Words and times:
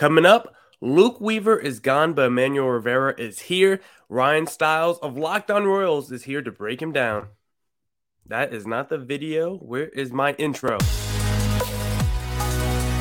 Coming 0.00 0.24
up, 0.24 0.54
Luke 0.80 1.20
Weaver 1.20 1.58
is 1.58 1.78
gone, 1.78 2.14
but 2.14 2.28
Emmanuel 2.28 2.70
Rivera 2.70 3.14
is 3.20 3.38
here. 3.38 3.82
Ryan 4.08 4.46
Stiles 4.46 4.98
of 5.00 5.18
Locked 5.18 5.50
On 5.50 5.66
Royals 5.66 6.10
is 6.10 6.22
here 6.22 6.40
to 6.40 6.50
break 6.50 6.80
him 6.80 6.90
down. 6.90 7.28
That 8.24 8.54
is 8.54 8.66
not 8.66 8.88
the 8.88 8.96
video. 8.96 9.56
Where 9.56 9.88
is 9.88 10.10
my 10.10 10.32
intro? 10.38 10.78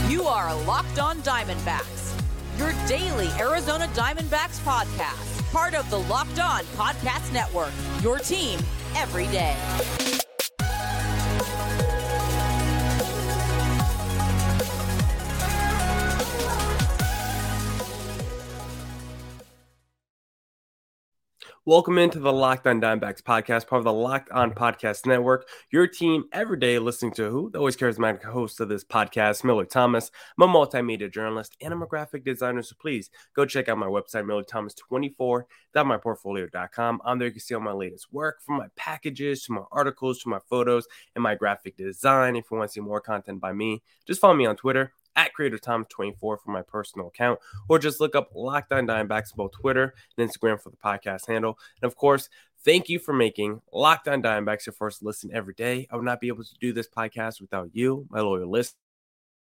You 0.10 0.24
are 0.24 0.54
Locked 0.66 1.00
On 1.00 1.22
Diamondbacks, 1.22 2.20
your 2.58 2.74
daily 2.86 3.30
Arizona 3.40 3.88
Diamondbacks 3.94 4.60
podcast, 4.66 5.50
part 5.54 5.76
of 5.76 5.90
the 5.90 6.00
Locked 6.00 6.40
On 6.40 6.66
Podcast 6.76 7.32
Network, 7.32 7.72
your 8.02 8.20
team 8.20 8.60
every 8.98 9.28
day. 9.28 9.56
Welcome 21.70 22.00
into 22.00 22.18
the 22.18 22.34
Locked 22.34 22.66
On 22.66 22.82
Diamondbacks 22.82 23.22
podcast, 23.22 23.68
part 23.68 23.78
of 23.78 23.84
the 23.84 23.94
Locked 23.94 24.32
On 24.32 24.52
Podcast 24.56 25.06
Network. 25.06 25.48
Your 25.70 25.86
team 25.86 26.24
every 26.34 26.58
day 26.58 26.80
listening 26.80 27.12
to 27.12 27.30
who? 27.30 27.52
The 27.52 27.60
always 27.60 27.78
charismatic 27.78 28.24
host 28.24 28.60
of 28.60 28.70
this 28.70 28.84
podcast, 28.84 29.44
Miller 29.44 29.66
Thomas. 29.66 30.10
I'm 30.36 30.50
a 30.50 30.52
multimedia 30.52 31.14
journalist 31.14 31.56
and 31.62 31.72
I'm 31.72 31.84
a 31.84 31.86
graphic 31.86 32.26
designer. 32.26 32.64
So 32.64 32.76
please 32.82 33.12
go 33.36 33.46
check 33.46 33.70
out 33.70 33.78
my 33.78 33.86
website, 33.86 34.26
MillerThomas24.myportfolio.com. 35.76 37.02
On 37.06 37.20
there, 37.20 37.28
you 37.28 37.34
can 37.34 37.40
see 37.40 37.54
all 37.54 37.62
my 37.62 37.72
latest 37.72 38.12
work 38.12 38.42
from 38.42 38.58
my 38.58 38.70
packages 38.76 39.44
to 39.44 39.54
my 39.54 39.62
articles 39.72 40.24
to 40.24 40.30
my 40.30 40.40
photos 40.50 40.88
and 41.14 41.22
my 41.22 41.36
graphic 41.36 41.78
design. 41.78 42.36
If 42.36 42.46
you 42.50 42.58
want 42.58 42.72
to 42.72 42.74
see 42.74 42.82
more 42.82 43.00
content 43.00 43.40
by 43.40 43.54
me, 43.54 43.84
just 44.08 44.20
follow 44.20 44.34
me 44.34 44.48
on 44.48 44.56
Twitter 44.56 44.92
at 45.20 45.34
Creator 45.34 45.58
Tom 45.60 45.86
24 45.90 46.38
for 46.38 46.52
my 46.52 46.62
personal 46.62 47.08
account, 47.08 47.40
or 47.68 47.78
just 47.78 48.00
look 48.00 48.16
up 48.16 48.30
Locked 48.34 48.72
On 48.72 48.88
Diamondbacks 48.88 49.36
both 49.36 49.52
Twitter 49.52 49.94
and 50.18 50.30
Instagram 50.30 50.62
for 50.62 50.70
the 50.70 50.78
podcast 50.78 51.28
handle. 51.28 51.60
And 51.82 51.92
of 51.92 51.98
course, 51.98 52.30
thank 52.64 52.88
you 52.88 53.00
for 53.00 53.14
making 53.14 53.62
Locked 53.74 54.08
On 54.08 54.24
Diamondbacks 54.24 54.66
your 54.66 54.74
first 54.74 55.04
listen 55.04 55.30
every 55.34 55.54
day. 55.54 55.88
I 55.92 55.98
would 55.98 56.06
not 56.06 56.22
be 56.22 56.30
able 56.30 56.46
to 56.46 56.56
do 56.62 56.72
this 56.72 56.88
podcast 56.88 57.42
without 57.42 57.70
you, 57.74 58.08
my 58.10 58.22
loyal 58.22 58.50
listeners 58.50 58.78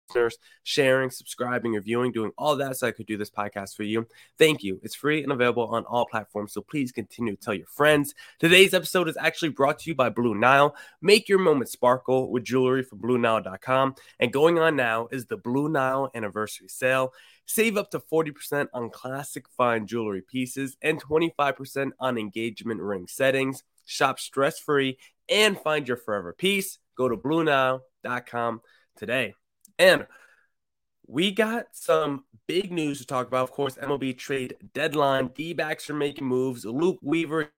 listeners, 0.08 0.38
sharing, 0.63 1.09
subscribing, 1.09 1.73
reviewing, 1.73 2.11
doing 2.11 2.31
all 2.38 2.55
that 2.58 2.77
so 2.77 2.88
I 2.88 2.91
could 2.91 3.05
do 3.05 3.17
this 3.17 3.30
podcast 3.30 3.75
for 3.75 3.83
you. 3.83 4.08
Thank 4.38 4.64
you. 4.64 4.80
It's 4.83 4.95
free 4.95 5.23
and 5.23 5.31
available 5.31 5.67
on 5.67 5.86
all 5.86 6.05
platforms, 6.05 6.53
so 6.53 6.61
please 6.61 6.91
continue 6.91 7.36
to 7.36 7.41
tell 7.41 7.53
your 7.53 7.67
friends. 7.67 8.14
Today's 8.39 8.73
episode 8.73 9.09
is 9.09 9.17
actually 9.17 9.49
brought 9.49 9.80
to 9.80 9.89
you 9.89 9.95
by 9.95 10.09
Blue 10.09 10.36
Nile. 10.36 10.75
Make 11.02 11.27
your 11.27 11.39
moment 11.39 11.69
sparkle 11.69 12.31
with 12.31 12.44
jewelry 12.44 12.83
from 12.83 12.99
BlueNile.com. 12.99 13.95
And 14.19 14.33
going 14.33 14.59
on 14.59 14.75
now 14.75 15.08
is 15.11 15.25
the 15.25 15.38
Blue 15.38 15.69
Nile 15.69 16.09
anniversary 16.16 16.69
sale. 16.69 17.14
Save 17.45 17.77
up 17.77 17.92
to 17.92 17.99
40% 17.99 18.67
on 18.73 18.89
classic 18.89 19.45
fine 19.55 19.88
jewelry 19.88 20.21
pieces 20.21 20.75
and 20.81 21.02
25% 21.02 21.92
on 21.99 22.17
engagement 22.17 22.81
ring 22.81 23.08
settings. 23.08 23.64
Shop 23.86 24.19
stress 24.19 24.59
free 24.59 24.97
and 25.30 25.58
find 25.58 25.88
your 25.88 25.97
forever 25.97 26.33
piece. 26.33 26.77
Go 26.97 27.08
to 27.08 27.16
BlueNile.com 27.16 28.61
today. 28.97 29.33
And 29.80 30.08
we 31.08 31.31
got 31.31 31.67
some 31.73 32.25
big 32.47 32.72
news 32.72 33.00
to 33.00 33.06
talk 33.06 33.28
about. 33.28 33.44
Of 33.44 33.52
course, 33.52 33.75
MLB 33.75 34.17
trade 34.17 34.56
deadline. 34.73 35.28
D 35.36 35.53
backs 35.53 35.89
are 35.89 35.95
making 35.95 36.28
moves. 36.28 36.66
Luke 36.66 37.00
Weaver 37.02 37.52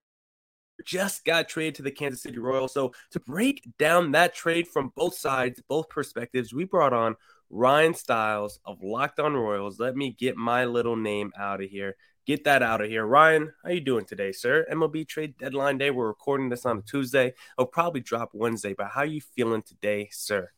just 0.84 1.24
got 1.24 1.48
traded 1.48 1.76
to 1.76 1.82
the 1.82 1.90
Kansas 1.90 2.22
City 2.22 2.38
Royals. 2.38 2.72
So, 2.72 2.92
to 3.10 3.20
break 3.20 3.68
down 3.78 4.12
that 4.12 4.34
trade 4.34 4.68
from 4.68 4.92
both 4.94 5.14
sides, 5.14 5.62
both 5.68 5.88
perspectives, 5.88 6.54
we 6.54 6.64
brought 6.64 6.92
on 6.92 7.16
Ryan 7.50 7.94
Stiles 7.94 8.60
of 8.64 8.82
Locked 8.82 9.20
On 9.20 9.34
Royals. 9.34 9.80
Let 9.80 9.96
me 9.96 10.12
get 10.12 10.36
my 10.36 10.64
little 10.66 10.96
name 10.96 11.32
out 11.38 11.62
of 11.62 11.68
here. 11.68 11.96
Get 12.26 12.44
that 12.44 12.62
out 12.62 12.80
of 12.80 12.88
here. 12.88 13.04
Ryan, 13.04 13.52
how 13.64 13.70
you 13.70 13.80
doing 13.80 14.04
today, 14.04 14.30
sir? 14.30 14.66
MLB 14.70 15.08
trade 15.08 15.36
deadline 15.36 15.78
day. 15.78 15.90
We're 15.90 16.06
recording 16.06 16.48
this 16.48 16.64
on 16.64 16.78
a 16.78 16.82
Tuesday. 16.82 17.34
It'll 17.58 17.66
probably 17.66 18.02
drop 18.02 18.30
Wednesday, 18.34 18.74
but 18.74 18.88
how 18.88 19.02
you 19.02 19.20
feeling 19.20 19.62
today, 19.62 20.08
sir? 20.12 20.50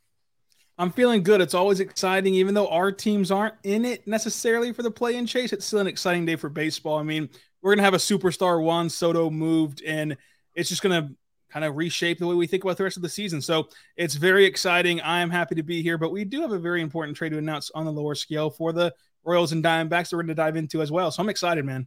I'm 0.83 0.91
feeling 0.91 1.23
good. 1.23 1.41
It's 1.41 1.55
always 1.55 1.79
exciting, 1.79 2.35
even 2.35 2.55
though 2.55 2.67
our 2.67 2.91
teams 2.91 3.31
aren't 3.31 3.55
in 3.63 3.85
it 3.85 4.05
necessarily 4.09 4.73
for 4.73 4.83
the 4.83 4.91
play 4.91 5.15
in 5.15 5.27
chase. 5.27 5.53
It's 5.53 5.65
still 5.65 5.79
an 5.79 5.87
exciting 5.87 6.27
day 6.27 6.35
for 6.35 6.49
baseball. 6.49 6.99
I 6.99 7.05
mean, 7.05 7.29
we're 7.63 7.73
gonna 7.73 7.85
have 7.85 7.95
a 7.95 7.99
superstar 7.99 8.61
Juan 8.61 8.91
Soto 8.91 9.31
moved, 9.31 9.81
and 9.87 10.17
it's 10.57 10.69
just 10.69 10.83
gonna 10.83 11.13
kind 11.51 11.65
of 11.65 11.77
reshape 11.77 12.19
the 12.19 12.27
way 12.27 12.35
we 12.35 12.49
think 12.49 12.65
about 12.65 12.79
the 12.79 12.83
rest 12.83 12.97
of 12.97 13.03
the 13.05 13.09
season. 13.09 13.41
So 13.41 13.69
it's 13.97 14.17
very 14.17 14.45
exciting. 14.45 15.01
I 15.03 15.21
am 15.21 15.31
happy 15.31 15.55
to 15.55 15.63
be 15.63 15.83
here, 15.83 15.99
but 15.99 16.11
we 16.11 16.25
do 16.25 16.41
have 16.41 16.51
a 16.51 16.59
very 16.59 16.83
important 16.83 17.17
trade 17.17 17.31
to 17.31 17.39
announce 17.39 17.71
on 17.77 17.85
the 17.85 17.93
lower 17.93 18.17
scale 18.17 18.51
for 18.51 18.73
the 18.73 18.93
Royals 19.23 19.53
and 19.53 19.63
Diamondbacks 19.63 20.11
that 20.11 20.17
we're 20.17 20.23
going 20.23 20.29
to 20.29 20.35
dive 20.35 20.57
into 20.57 20.83
as 20.83 20.91
well. 20.91 21.13
So 21.13 21.23
I'm 21.23 21.29
excited, 21.29 21.65
man. 21.65 21.87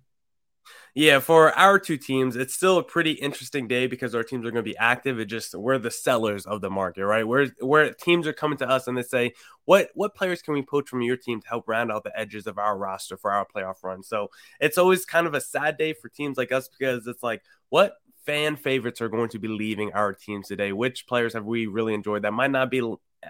Yeah, 0.94 1.20
for 1.20 1.52
our 1.58 1.78
two 1.80 1.98
teams, 1.98 2.36
it's 2.36 2.54
still 2.54 2.78
a 2.78 2.84
pretty 2.84 3.12
interesting 3.12 3.68
day 3.68 3.88
because 3.88 4.16
our 4.16 4.24
teams 4.24 4.46
are 4.46 4.52
going 4.52 4.64
to 4.64 4.70
be 4.70 4.78
active. 4.78 5.20
It 5.20 5.26
just 5.26 5.54
we're 5.54 5.78
the 5.78 5.92
sellers 5.92 6.46
of 6.46 6.62
the 6.62 6.70
market, 6.70 7.06
right? 7.06 7.28
Where 7.28 7.48
where 7.60 7.94
teams 7.94 8.28
are 8.28 8.34
coming 8.34 8.58
to 8.60 8.70
us 8.70 8.88
and 8.88 8.98
they 8.98 9.04
say, 9.04 9.34
"What 9.66 9.90
what 9.94 10.16
players 10.16 10.42
can 10.42 10.54
we 10.54 10.62
poach 10.62 10.88
from 10.90 11.02
your 11.02 11.18
team 11.18 11.42
to 11.42 11.48
help 11.48 11.68
round 11.68 11.92
out 11.92 12.04
the 12.04 12.18
edges 12.18 12.48
of 12.48 12.58
our 12.58 12.78
roster 12.78 13.18
for 13.18 13.32
our 13.32 13.46
playoff 13.46 13.84
run?" 13.84 14.04
So 14.04 14.30
it's 14.60 14.78
always 14.78 15.06
kind 15.06 15.28
of 15.28 15.34
a 15.34 15.42
sad 15.42 15.78
day 15.78 15.94
for 15.94 16.10
teams 16.10 16.38
like 16.38 16.52
us 16.52 16.70
because 16.70 17.08
it's 17.08 17.24
like, 17.24 17.44
what 17.70 17.98
fan 18.26 18.56
favorites 18.56 19.02
are 19.02 19.10
going 19.10 19.30
to 19.30 19.40
be 19.40 19.48
leaving 19.48 19.92
our 19.94 20.14
teams 20.14 20.48
today? 20.48 20.72
Which 20.72 21.08
players 21.08 21.34
have 21.34 21.46
we 21.46 21.68
really 21.68 21.94
enjoyed 21.94 22.24
that 22.24 22.34
might 22.34 22.52
not 22.52 22.72
be 22.72 22.82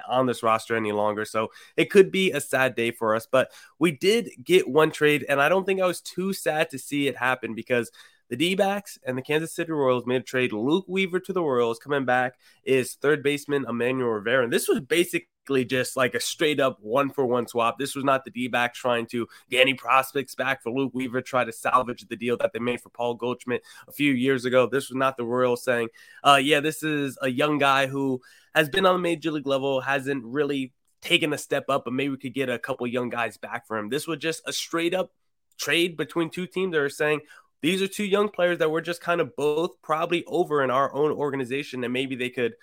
on 0.08 0.26
this 0.26 0.44
roster 0.44 0.76
any 0.76 0.92
longer. 0.92 1.26
So 1.26 1.52
it 1.78 1.90
could 1.90 2.12
be 2.12 2.32
a 2.32 2.42
sad 2.42 2.76
day 2.76 2.92
for 2.92 3.16
us. 3.16 3.28
But 3.30 3.52
we 3.80 3.92
did 3.92 4.30
get 4.44 4.68
one 4.68 4.92
trade, 4.92 5.26
and 5.28 5.42
I 5.42 5.50
don't 5.50 5.66
think 5.66 5.82
I 5.82 5.88
was 5.88 6.02
too 6.02 6.34
sad 6.34 6.70
to 6.72 6.80
see 6.80 7.08
it 7.08 7.18
happen 7.18 7.56
because 7.56 7.92
the 8.30 8.36
D 8.36 8.56
backs 8.56 8.98
and 9.06 9.18
the 9.18 9.22
Kansas 9.22 9.54
City 9.54 9.72
Royals 9.72 10.06
made 10.06 10.22
a 10.22 10.24
trade. 10.24 10.52
Luke 10.52 10.86
Weaver 10.88 11.20
to 11.22 11.34
the 11.34 11.44
Royals 11.44 11.80
coming 11.80 12.06
back 12.06 12.36
is 12.64 12.96
third 12.96 13.22
baseman 13.22 13.66
Emmanuel 13.68 14.10
Rivera. 14.10 14.44
And 14.44 14.52
this 14.52 14.68
was 14.68 14.80
basically 14.80 15.66
just 15.66 15.96
like 15.96 16.16
a 16.16 16.20
straight 16.20 16.60
up 16.60 16.80
one 16.82 17.12
for 17.12 17.26
one 17.26 17.48
swap. 17.48 17.78
This 17.78 17.96
was 17.96 18.04
not 18.04 18.26
the 18.26 18.32
D 18.32 18.50
trying 18.74 19.06
to 19.08 19.28
get 19.52 19.62
any 19.62 19.76
prospects 19.76 20.34
back 20.34 20.64
for 20.64 20.72
Luke 20.72 20.92
Weaver, 20.96 21.22
try 21.22 21.44
to 21.44 21.52
salvage 21.52 22.08
the 22.08 22.16
deal 22.16 22.36
that 22.38 22.52
they 22.52 22.60
made 22.60 22.82
for 22.82 22.90
Paul 22.90 23.14
Goldschmidt 23.14 23.64
a 23.88 23.92
few 23.92 24.12
years 24.12 24.46
ago. 24.46 24.68
This 24.68 24.90
was 24.90 24.96
not 24.96 25.18
the 25.18 25.26
Royals 25.26 25.64
saying, 25.64 25.90
uh, 26.24 26.40
yeah, 26.42 26.62
this 26.62 26.82
is 26.82 27.20
a 27.22 27.30
young 27.30 27.60
guy 27.60 27.86
who 27.86 28.22
has 28.56 28.70
been 28.70 28.86
on 28.86 28.96
the 28.96 29.02
major 29.02 29.32
league 29.32 29.46
level, 29.46 29.82
hasn't 29.82 30.24
really 30.26 30.74
taken 31.02 31.34
a 31.34 31.38
step 31.38 31.66
up, 31.70 31.84
but 31.84 31.94
maybe 31.94 32.10
we 32.10 32.18
could 32.18 32.34
get 32.34 32.50
a 32.50 32.58
couple 32.58 32.88
young 32.88 33.10
guys 33.10 33.38
back 33.38 33.68
for 33.68 33.78
him. 33.78 33.90
This 33.90 34.08
was 34.08 34.18
just 34.18 34.42
a 34.48 34.54
straight 34.54 34.96
up 34.96 35.12
trade 35.60 35.98
between 35.98 36.30
two 36.30 36.48
teams 36.48 36.72
that 36.72 36.82
are 36.82 36.90
saying, 36.90 37.20
these 37.62 37.82
are 37.82 37.88
two 37.88 38.06
young 38.06 38.30
players 38.30 38.60
that 38.60 38.72
we're 38.72 38.82
just 38.82 39.02
kind 39.02 39.22
of 39.22 39.36
both 39.36 39.82
probably 39.82 40.24
over 40.26 40.64
in 40.64 40.72
our 40.72 40.94
own 40.94 41.12
organization, 41.12 41.84
and 41.84 41.94
maybe 41.94 42.16
they 42.16 42.30
could 42.30 42.54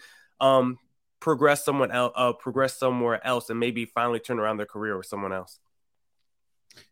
um, 0.40 0.78
progress 1.20 1.64
someone 1.64 1.90
else, 1.90 2.12
uh, 2.16 2.32
progress 2.32 2.78
somewhere 2.78 3.24
else, 3.26 3.50
and 3.50 3.60
maybe 3.60 3.84
finally 3.84 4.18
turn 4.18 4.38
around 4.38 4.56
their 4.56 4.66
career 4.66 4.96
with 4.96 5.06
someone 5.06 5.32
else. 5.32 5.58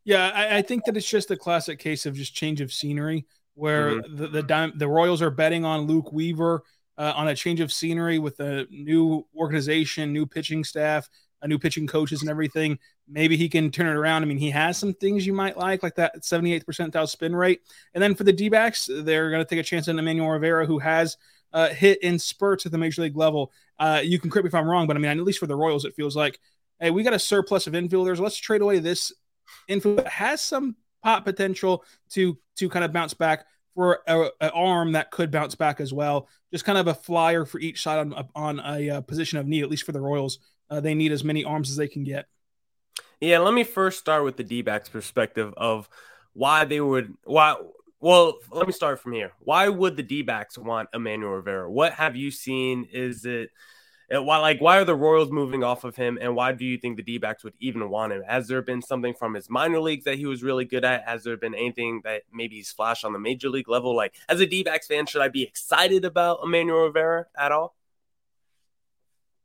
Yeah, 0.04 0.30
I, 0.34 0.58
I 0.58 0.62
think 0.62 0.84
that 0.84 0.96
it's 0.96 1.08
just 1.08 1.30
a 1.30 1.36
classic 1.36 1.78
case 1.78 2.04
of 2.04 2.14
just 2.14 2.34
change 2.34 2.60
of 2.60 2.72
scenery, 2.72 3.26
where 3.54 3.92
mm-hmm. 3.92 4.16
the 4.16 4.28
the, 4.28 4.72
the 4.76 4.88
Royals 4.88 5.22
are 5.22 5.30
betting 5.30 5.64
on 5.64 5.82
Luke 5.82 6.12
Weaver 6.12 6.64
uh, 7.00 7.14
on 7.16 7.28
a 7.28 7.34
change 7.34 7.60
of 7.60 7.72
scenery 7.72 8.18
with 8.18 8.38
a 8.40 8.66
new 8.70 9.26
organization, 9.34 10.12
new 10.12 10.26
pitching 10.26 10.62
staff, 10.62 11.08
a 11.40 11.48
new 11.48 11.58
pitching 11.58 11.86
coaches 11.86 12.20
and 12.20 12.28
everything. 12.28 12.78
Maybe 13.08 13.38
he 13.38 13.48
can 13.48 13.70
turn 13.70 13.86
it 13.86 13.98
around. 13.98 14.22
I 14.22 14.26
mean, 14.26 14.36
he 14.36 14.50
has 14.50 14.76
some 14.76 14.92
things 14.92 15.26
you 15.26 15.32
might 15.32 15.56
like, 15.56 15.82
like 15.82 15.94
that 15.94 16.20
78th 16.20 16.64
percentile 16.66 17.08
spin 17.08 17.34
rate. 17.34 17.62
And 17.94 18.02
then 18.02 18.14
for 18.14 18.24
the 18.24 18.34
D 18.34 18.50
backs, 18.50 18.90
they're 18.92 19.30
going 19.30 19.42
to 19.42 19.48
take 19.48 19.58
a 19.58 19.62
chance 19.62 19.88
on 19.88 19.98
Emmanuel 19.98 20.28
Rivera, 20.28 20.66
who 20.66 20.78
has 20.78 21.16
uh, 21.54 21.70
hit 21.70 22.02
in 22.02 22.18
spurts 22.18 22.66
at 22.66 22.72
the 22.72 22.76
major 22.76 23.00
league 23.00 23.16
level. 23.16 23.50
Uh, 23.78 24.02
you 24.04 24.18
can 24.18 24.28
correct 24.28 24.44
me 24.44 24.48
if 24.48 24.54
I'm 24.54 24.68
wrong, 24.68 24.86
but 24.86 24.94
I 24.94 25.00
mean, 25.00 25.10
at 25.10 25.24
least 25.24 25.38
for 25.38 25.46
the 25.46 25.56
Royals, 25.56 25.86
it 25.86 25.94
feels 25.94 26.14
like, 26.14 26.38
hey, 26.80 26.90
we 26.90 27.02
got 27.02 27.14
a 27.14 27.18
surplus 27.18 27.66
of 27.66 27.72
infielders. 27.72 28.20
Let's 28.20 28.36
trade 28.36 28.60
away 28.60 28.78
this 28.78 29.10
infield 29.68 29.96
that 29.96 30.08
has 30.08 30.42
some 30.42 30.76
pop 31.02 31.24
potential 31.24 31.82
to 32.10 32.36
to 32.56 32.68
kind 32.68 32.84
of 32.84 32.92
bounce 32.92 33.14
back 33.14 33.46
for 33.74 34.00
an 34.06 34.50
arm 34.50 34.92
that 34.92 35.10
could 35.10 35.30
bounce 35.30 35.54
back 35.54 35.80
as 35.80 35.92
well. 35.92 36.28
Just 36.52 36.64
kind 36.64 36.78
of 36.78 36.86
a 36.86 36.94
flyer 36.94 37.44
for 37.44 37.58
each 37.60 37.82
side 37.82 37.98
on, 37.98 38.28
on 38.34 38.60
a, 38.60 38.88
a 38.88 38.90
uh, 38.96 39.00
position 39.00 39.38
of 39.38 39.46
need, 39.46 39.62
at 39.62 39.70
least 39.70 39.84
for 39.84 39.92
the 39.92 40.00
Royals. 40.00 40.38
Uh, 40.68 40.80
they 40.80 40.94
need 40.94 41.12
as 41.12 41.24
many 41.24 41.44
arms 41.44 41.70
as 41.70 41.76
they 41.76 41.88
can 41.88 42.04
get. 42.04 42.26
Yeah, 43.20 43.38
let 43.38 43.54
me 43.54 43.64
first 43.64 43.98
start 43.98 44.24
with 44.24 44.36
the 44.36 44.44
D 44.44 44.62
backs 44.62 44.88
perspective 44.88 45.52
of 45.56 45.88
why 46.32 46.64
they 46.64 46.80
would 46.80 47.14
why 47.24 47.56
well, 48.00 48.38
let 48.50 48.66
me 48.66 48.72
start 48.72 48.98
from 48.98 49.12
here. 49.12 49.32
Why 49.40 49.68
would 49.68 49.96
the 49.96 50.02
D 50.02 50.22
backs 50.22 50.56
want 50.56 50.88
Emmanuel 50.94 51.32
Rivera? 51.32 51.70
What 51.70 51.92
have 51.92 52.16
you 52.16 52.30
seen? 52.30 52.88
Is 52.90 53.26
it 53.26 53.50
uh, 54.14 54.22
why 54.22 54.38
like 54.38 54.60
why 54.60 54.78
are 54.78 54.84
the 54.84 54.94
Royals 54.94 55.30
moving 55.30 55.62
off 55.62 55.84
of 55.84 55.96
him 55.96 56.18
and 56.20 56.34
why 56.34 56.52
do 56.52 56.64
you 56.64 56.78
think 56.78 56.96
the 56.96 57.02
D-backs 57.02 57.44
would 57.44 57.54
even 57.60 57.90
want 57.90 58.12
him? 58.12 58.22
Has 58.26 58.48
there 58.48 58.62
been 58.62 58.82
something 58.82 59.14
from 59.14 59.34
his 59.34 59.48
minor 59.48 59.80
leagues 59.80 60.04
that 60.04 60.16
he 60.16 60.26
was 60.26 60.42
really 60.42 60.64
good 60.64 60.84
at? 60.84 61.04
Has 61.08 61.24
there 61.24 61.36
been 61.36 61.54
anything 61.54 62.00
that 62.04 62.22
maybe 62.32 62.56
he's 62.56 62.72
flashed 62.72 63.04
on 63.04 63.12
the 63.12 63.18
major 63.18 63.48
league 63.48 63.68
level? 63.68 63.94
Like 63.94 64.14
as 64.28 64.40
a 64.40 64.46
D-backs 64.46 64.86
fan, 64.86 65.06
should 65.06 65.22
I 65.22 65.28
be 65.28 65.42
excited 65.42 66.04
about 66.04 66.40
Emmanuel 66.42 66.84
Rivera 66.84 67.26
at 67.38 67.52
all? 67.52 67.76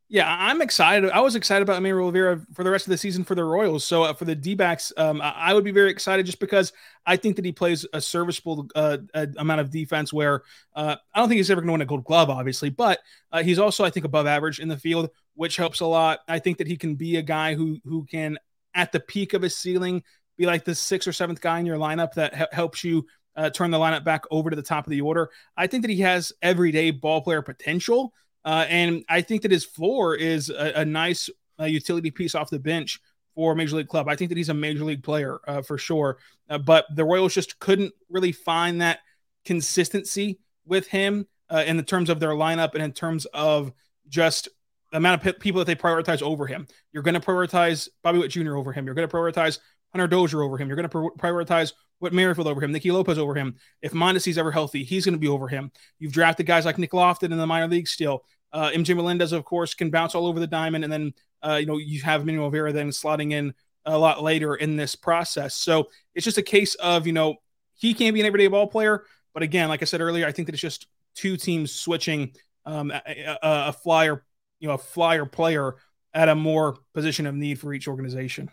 Yeah, 0.08 0.28
I'm 0.40 0.62
excited. 0.62 1.10
I 1.10 1.20
was 1.22 1.36
excited 1.36 1.64
about 1.64 1.78
Emmanuel 1.78 2.06
Rivera 2.12 2.40
for 2.54 2.64
the 2.64 2.70
rest 2.70 2.86
of 2.86 2.92
the 2.92 2.98
season 2.98 3.24
for 3.24 3.34
the 3.34 3.44
Royals. 3.44 3.84
So 3.84 4.04
uh, 4.04 4.14
for 4.14 4.26
the 4.26 4.36
D 4.36 4.54
backs, 4.54 4.94
um, 4.98 5.20
I 5.20 5.52
would 5.52 5.64
be 5.64 5.72
very 5.72 5.90
excited 5.90 6.28
just 6.28 6.40
because 6.40 6.74
I 7.08 7.18
think 7.18 7.38
that 7.38 7.46
he 7.46 7.52
plays 7.52 7.88
a 7.92 8.00
serviceable 8.00 8.68
uh, 8.76 8.98
amount 9.38 9.62
of 9.62 9.72
defense 9.72 10.14
where 10.14 10.44
uh, 10.76 10.98
I 11.14 11.20
don't 11.20 11.28
think 11.28 11.38
he's 11.38 11.50
ever 11.50 11.62
going 11.62 11.70
to 11.70 11.72
win 11.74 11.82
a 11.82 11.86
gold 11.86 12.04
glove, 12.04 12.30
obviously, 12.30 12.70
but 12.70 13.00
uh, 13.32 13.42
he's 13.42 13.58
also, 13.58 13.84
I 13.84 13.90
think, 13.90 14.06
above 14.06 14.28
average 14.28 14.60
in 14.60 14.68
the 14.68 14.78
field, 14.78 15.10
which 15.34 15.58
helps 15.58 15.80
a 15.80 15.88
lot. 15.88 16.20
I 16.28 16.38
think 16.38 16.60
that 16.60 16.68
he 16.68 16.78
can 16.78 16.94
be 16.94 17.16
a 17.16 17.24
guy 17.24 17.56
who, 17.56 17.80
who 17.84 18.06
can, 18.06 18.38
at 18.76 18.92
the 18.92 19.00
peak 19.00 19.34
of 19.34 19.42
his 19.42 19.58
ceiling, 19.58 20.04
be 20.38 20.46
like 20.46 20.66
the 20.66 20.76
sixth 20.76 21.08
or 21.08 21.14
seventh 21.14 21.42
guy 21.42 21.60
in 21.60 21.66
your 21.66 21.78
lineup 21.78 22.14
that 22.14 22.54
helps 22.54 22.84
you 22.84 23.08
uh, 23.36 23.50
turn 23.50 23.72
the 23.72 23.80
lineup 23.80 24.04
back 24.04 24.24
over 24.30 24.52
to 24.52 24.56
the 24.56 24.62
top 24.62 24.86
of 24.86 24.92
the 24.92 25.02
order. 25.02 25.32
I 25.58 25.66
think 25.66 25.82
that 25.82 25.92
he 25.92 26.02
has 26.02 26.32
everyday 26.44 26.92
ball 26.92 27.22
player 27.22 27.42
potential. 27.42 28.14
Uh, 28.46 28.66
and 28.70 29.04
I 29.10 29.22
think 29.22 29.42
that 29.42 29.52
his 29.52 29.66
floor 29.66 30.16
is 30.16 30.50
a, 30.50 30.82
a 30.82 30.86
nice 30.86 31.30
uh, 31.60 31.66
utility 31.66 32.12
piece 32.12 32.36
off 32.36 32.50
the 32.50 32.60
bench 32.60 33.00
for 33.34 33.56
Major 33.56 33.78
League 33.78 33.90
Club. 33.90 34.08
I 34.08 34.16
think 34.16 34.30
that 34.30 34.38
he's 34.38 34.50
a 34.50 34.54
Major 34.54 34.86
League 34.86 35.04
player 35.04 35.40
uh, 35.48 35.62
for 35.62 35.78
sure. 35.78 36.20
Uh, 36.50 36.60
but 36.60 36.86
the 36.94 37.04
Royals 37.04 37.34
just 37.34 37.60
couldn't 37.60 37.94
really 38.10 38.32
find 38.32 38.82
that 38.82 39.00
consistency 39.44 40.40
with 40.66 40.88
him 40.88 41.28
uh, 41.50 41.64
in 41.66 41.76
the 41.76 41.84
terms 41.84 42.10
of 42.10 42.20
their 42.20 42.30
lineup 42.30 42.74
and 42.76 42.84
in 42.84 42.92
terms 42.92 43.26
of 43.34 43.74
just 44.08 44.48
the 44.92 44.98
amount 44.98 45.26
of 45.26 45.40
people 45.40 45.60
that 45.60 45.66
they 45.66 45.76
prioritize 45.76 46.22
over 46.22 46.48
him. 46.48 46.68
You're 46.92 47.04
going 47.04 47.14
to 47.16 47.20
prioritize 47.20 47.90
Bobby 48.04 48.20
Witt 48.20 48.32
Jr. 48.32 48.56
over 48.56 48.72
him. 48.72 48.86
You're 48.86 48.96
going 48.96 49.08
to 49.08 49.14
prioritize 49.16 49.60
Hunter 49.92 50.08
Dozier 50.08 50.42
over 50.42 50.58
him. 50.58 50.68
You're 50.68 50.78
going 50.78 50.90
to 50.90 51.18
prioritize 51.18 51.74
Whit 52.00 52.14
Merrifield 52.14 52.48
over 52.48 52.62
him, 52.62 52.72
Nicky 52.72 52.92
Lopez 52.92 53.18
over 53.18 53.34
him. 53.34 53.56
If 53.82 53.94
Mondesi's 53.94 54.38
ever 54.38 54.52
healthy, 54.52 54.84
he's 54.84 55.06
going 55.06 55.14
to 55.14 55.20
be 55.20 55.28
over 55.28 55.48
him. 55.48 55.72
You've 56.00 56.12
drafted 56.12 56.46
guys 56.46 56.66
like 56.66 56.78
Nick 56.78 56.94
Loftin 56.94 57.32
in 57.32 57.38
the 57.38 57.48
minor 57.48 57.68
leagues 57.68 57.92
still. 57.92 58.24
Uh, 58.52 58.70
MJ 58.72 58.96
Melendez, 58.96 59.32
of 59.32 59.44
course, 59.46 59.74
can 59.74 59.90
bounce 59.90 60.16
all 60.16 60.28
over 60.28 60.40
the 60.40 60.48
diamond, 60.48 60.84
and 60.84 60.92
then 60.92 61.14
uh, 61.42 61.56
you 61.56 61.66
know 61.66 61.78
you 61.78 62.02
have 62.02 62.22
Emmanuel 62.22 62.50
Rivera 62.50 62.72
then 62.72 62.90
slotting 62.90 63.32
in 63.32 63.54
a 63.86 63.98
lot 63.98 64.24
later 64.24 64.56
in 64.56 64.76
this 64.76 64.96
process. 64.96 65.56
So 65.56 65.90
it's 66.14 66.26
just 66.26 66.38
a 66.38 66.44
case 66.44 66.76
of 66.76 67.06
you 67.06 67.14
know 67.14 67.36
he 67.76 67.94
can't 67.94 68.14
be 68.14 68.22
an 68.22 68.26
everyday 68.26 68.48
ball 68.48 68.68
player, 68.68 69.06
but 69.34 69.44
again, 69.44 69.70
like 69.70 69.82
I 69.82 69.86
said 69.86 70.02
earlier, 70.02 70.26
I 70.26 70.32
think 70.32 70.48
that 70.48 70.56
it's 70.56 70.62
just 70.62 70.88
two 71.16 71.38
teams 71.38 71.72
switching 71.72 72.34
um, 72.66 72.92
a, 72.92 73.02
a, 73.06 73.38
a 73.42 73.74
flyer, 73.74 74.24
you 74.60 74.68
know, 74.68 74.76
a 74.76 74.80
flyer 74.80 75.26
player 75.26 75.76
at 76.14 76.30
a 76.30 76.36
more 76.36 76.78
position 76.94 77.26
of 77.26 77.36
need 77.36 77.60
for 77.60 77.74
each 77.74 77.88
organization. 77.88 78.50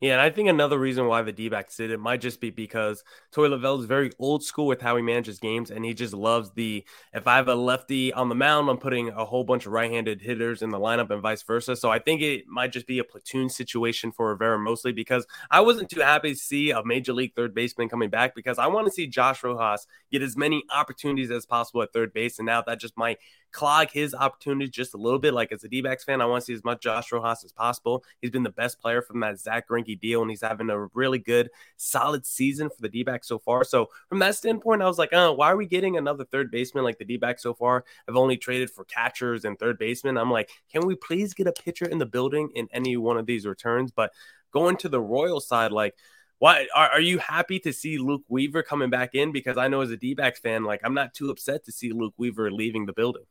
Yeah, 0.00 0.12
and 0.12 0.20
I 0.20 0.30
think 0.30 0.48
another 0.48 0.78
reason 0.78 1.06
why 1.08 1.22
the 1.22 1.32
D 1.32 1.48
backs 1.48 1.76
did 1.76 1.90
it 1.90 1.98
might 1.98 2.20
just 2.20 2.40
be 2.40 2.50
because 2.50 3.02
Torey 3.34 3.48
Lovullo 3.48 3.80
is 3.80 3.86
very 3.86 4.12
old 4.20 4.44
school 4.44 4.66
with 4.66 4.80
how 4.80 4.94
he 4.94 5.02
manages 5.02 5.40
games, 5.40 5.72
and 5.72 5.84
he 5.84 5.92
just 5.92 6.14
loves 6.14 6.52
the 6.52 6.84
if 7.12 7.26
I 7.26 7.34
have 7.34 7.48
a 7.48 7.54
lefty 7.56 8.12
on 8.12 8.28
the 8.28 8.36
mound, 8.36 8.70
I'm 8.70 8.78
putting 8.78 9.08
a 9.08 9.24
whole 9.24 9.42
bunch 9.42 9.66
of 9.66 9.72
right 9.72 9.90
handed 9.90 10.20
hitters 10.20 10.62
in 10.62 10.70
the 10.70 10.78
lineup 10.78 11.10
and 11.10 11.20
vice 11.20 11.42
versa. 11.42 11.74
So 11.74 11.90
I 11.90 11.98
think 11.98 12.22
it 12.22 12.46
might 12.46 12.70
just 12.70 12.86
be 12.86 13.00
a 13.00 13.04
platoon 13.04 13.48
situation 13.48 14.12
for 14.12 14.28
Rivera 14.28 14.56
mostly 14.56 14.92
because 14.92 15.26
I 15.50 15.62
wasn't 15.62 15.90
too 15.90 16.00
happy 16.00 16.30
to 16.30 16.36
see 16.38 16.70
a 16.70 16.84
major 16.84 17.12
league 17.12 17.34
third 17.34 17.52
baseman 17.52 17.88
coming 17.88 18.08
back 18.08 18.36
because 18.36 18.58
I 18.60 18.68
want 18.68 18.86
to 18.86 18.92
see 18.92 19.08
Josh 19.08 19.42
Rojas 19.42 19.88
get 20.12 20.22
as 20.22 20.36
many 20.36 20.62
opportunities 20.70 21.32
as 21.32 21.44
possible 21.44 21.82
at 21.82 21.92
third 21.92 22.12
base. 22.12 22.38
And 22.38 22.46
now 22.46 22.62
that 22.62 22.78
just 22.78 22.96
might 22.96 23.18
clog 23.52 23.90
his 23.90 24.14
opportunities 24.14 24.70
just 24.70 24.94
a 24.94 24.96
little 24.96 25.18
bit. 25.18 25.34
Like 25.34 25.52
as 25.52 25.64
a 25.64 25.68
D 25.68 25.80
backs 25.80 26.04
fan, 26.04 26.20
I 26.20 26.26
want 26.26 26.42
to 26.42 26.46
see 26.46 26.54
as 26.54 26.64
much 26.64 26.82
Josh 26.82 27.10
Rojas 27.12 27.44
as 27.44 27.52
possible. 27.52 28.04
He's 28.20 28.30
been 28.30 28.42
the 28.42 28.50
best 28.50 28.80
player 28.80 29.02
from 29.02 29.20
that 29.20 29.38
Zach 29.38 29.68
Greinke 29.68 29.98
deal, 29.98 30.22
and 30.22 30.30
he's 30.30 30.40
having 30.40 30.70
a 30.70 30.86
really 30.94 31.18
good, 31.18 31.50
solid 31.76 32.26
season 32.26 32.70
for 32.70 32.80
the 32.80 32.88
D 32.88 33.02
backs 33.02 33.28
so 33.28 33.38
far. 33.38 33.64
So 33.64 33.88
from 34.08 34.18
that 34.20 34.36
standpoint, 34.36 34.82
I 34.82 34.86
was 34.86 34.98
like, 34.98 35.10
oh, 35.12 35.32
why 35.32 35.50
are 35.50 35.56
we 35.56 35.66
getting 35.66 35.96
another 35.96 36.24
third 36.24 36.50
baseman 36.50 36.84
like 36.84 36.98
the 36.98 37.04
D 37.04 37.16
backs 37.16 37.42
so 37.42 37.54
far? 37.54 37.84
I've 38.08 38.16
only 38.16 38.36
traded 38.36 38.70
for 38.70 38.84
catchers 38.84 39.44
and 39.44 39.58
third 39.58 39.78
baseman. 39.78 40.16
I'm 40.16 40.30
like, 40.30 40.50
can 40.70 40.86
we 40.86 40.94
please 40.94 41.34
get 41.34 41.46
a 41.46 41.52
pitcher 41.52 41.86
in 41.86 41.98
the 41.98 42.06
building 42.06 42.50
in 42.54 42.68
any 42.72 42.96
one 42.96 43.18
of 43.18 43.26
these 43.26 43.46
returns? 43.46 43.90
But 43.90 44.12
going 44.52 44.76
to 44.78 44.88
the 44.88 45.00
Royal 45.00 45.40
side, 45.40 45.72
like 45.72 45.94
why 46.38 46.68
are, 46.74 46.90
are 46.90 47.00
you 47.00 47.18
happy 47.18 47.58
to 47.60 47.72
see 47.72 47.98
Luke 47.98 48.22
Weaver 48.28 48.62
coming 48.62 48.90
back 48.90 49.14
in? 49.14 49.32
Because 49.32 49.56
I 49.56 49.68
know 49.68 49.80
as 49.80 49.90
a 49.90 49.96
D 49.96 50.14
backs 50.14 50.38
fan, 50.38 50.64
like 50.64 50.80
I'm 50.84 50.94
not 50.94 51.14
too 51.14 51.30
upset 51.30 51.64
to 51.64 51.72
see 51.72 51.92
Luke 51.92 52.14
Weaver 52.16 52.50
leaving 52.50 52.86
the 52.86 52.92
building. 52.92 53.24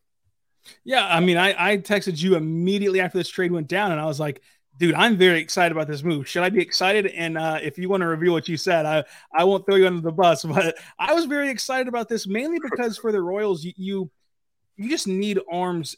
Yeah, 0.84 1.06
I 1.06 1.19
mean, 1.19 1.38
I, 1.38 1.72
I 1.72 1.78
texted 1.78 2.22
you 2.22 2.36
immediately 2.36 3.02
after 3.02 3.18
this 3.18 3.30
trade 3.30 3.52
went 3.52 3.68
down, 3.68 3.92
and 3.92 4.02
I 4.02 4.06
was 4.06 4.19
like, 4.19 4.42
dude, 4.78 4.96
I'm 4.96 5.18
very 5.18 5.40
excited 5.40 5.72
about 5.72 5.88
this 5.88 6.04
move. 6.04 6.28
Should 6.28 6.44
I 6.44 6.50
be 6.50 6.62
excited? 6.62 7.08
And 7.08 7.38
uh, 7.38 7.60
if 7.62 7.78
you 7.78 7.90
want 7.90 8.02
to 8.02 8.08
reveal 8.08 8.34
what 8.34 8.48
you 8.48 8.58
said, 8.58 8.86
I, 8.86 9.04
I 9.34 9.44
won't 9.44 9.66
throw 9.66 9.75
you 9.75 9.88
under 9.88 10.02
the 10.02 10.12
bus, 10.12 10.44
but 10.46 10.78
I 11.00 11.14
was 11.14 11.25
very 11.25 11.50
excited 11.50 11.88
about 11.88 12.10
this 12.10 12.28
mainly 12.28 12.60
because 12.60 12.98
for 12.98 13.12
the 13.12 13.22
Royals, 13.22 13.64
you, 13.64 13.74
you, 13.75 14.12
you 14.75 14.90
just 14.90 15.08
need 15.08 15.40
arms 15.52 15.96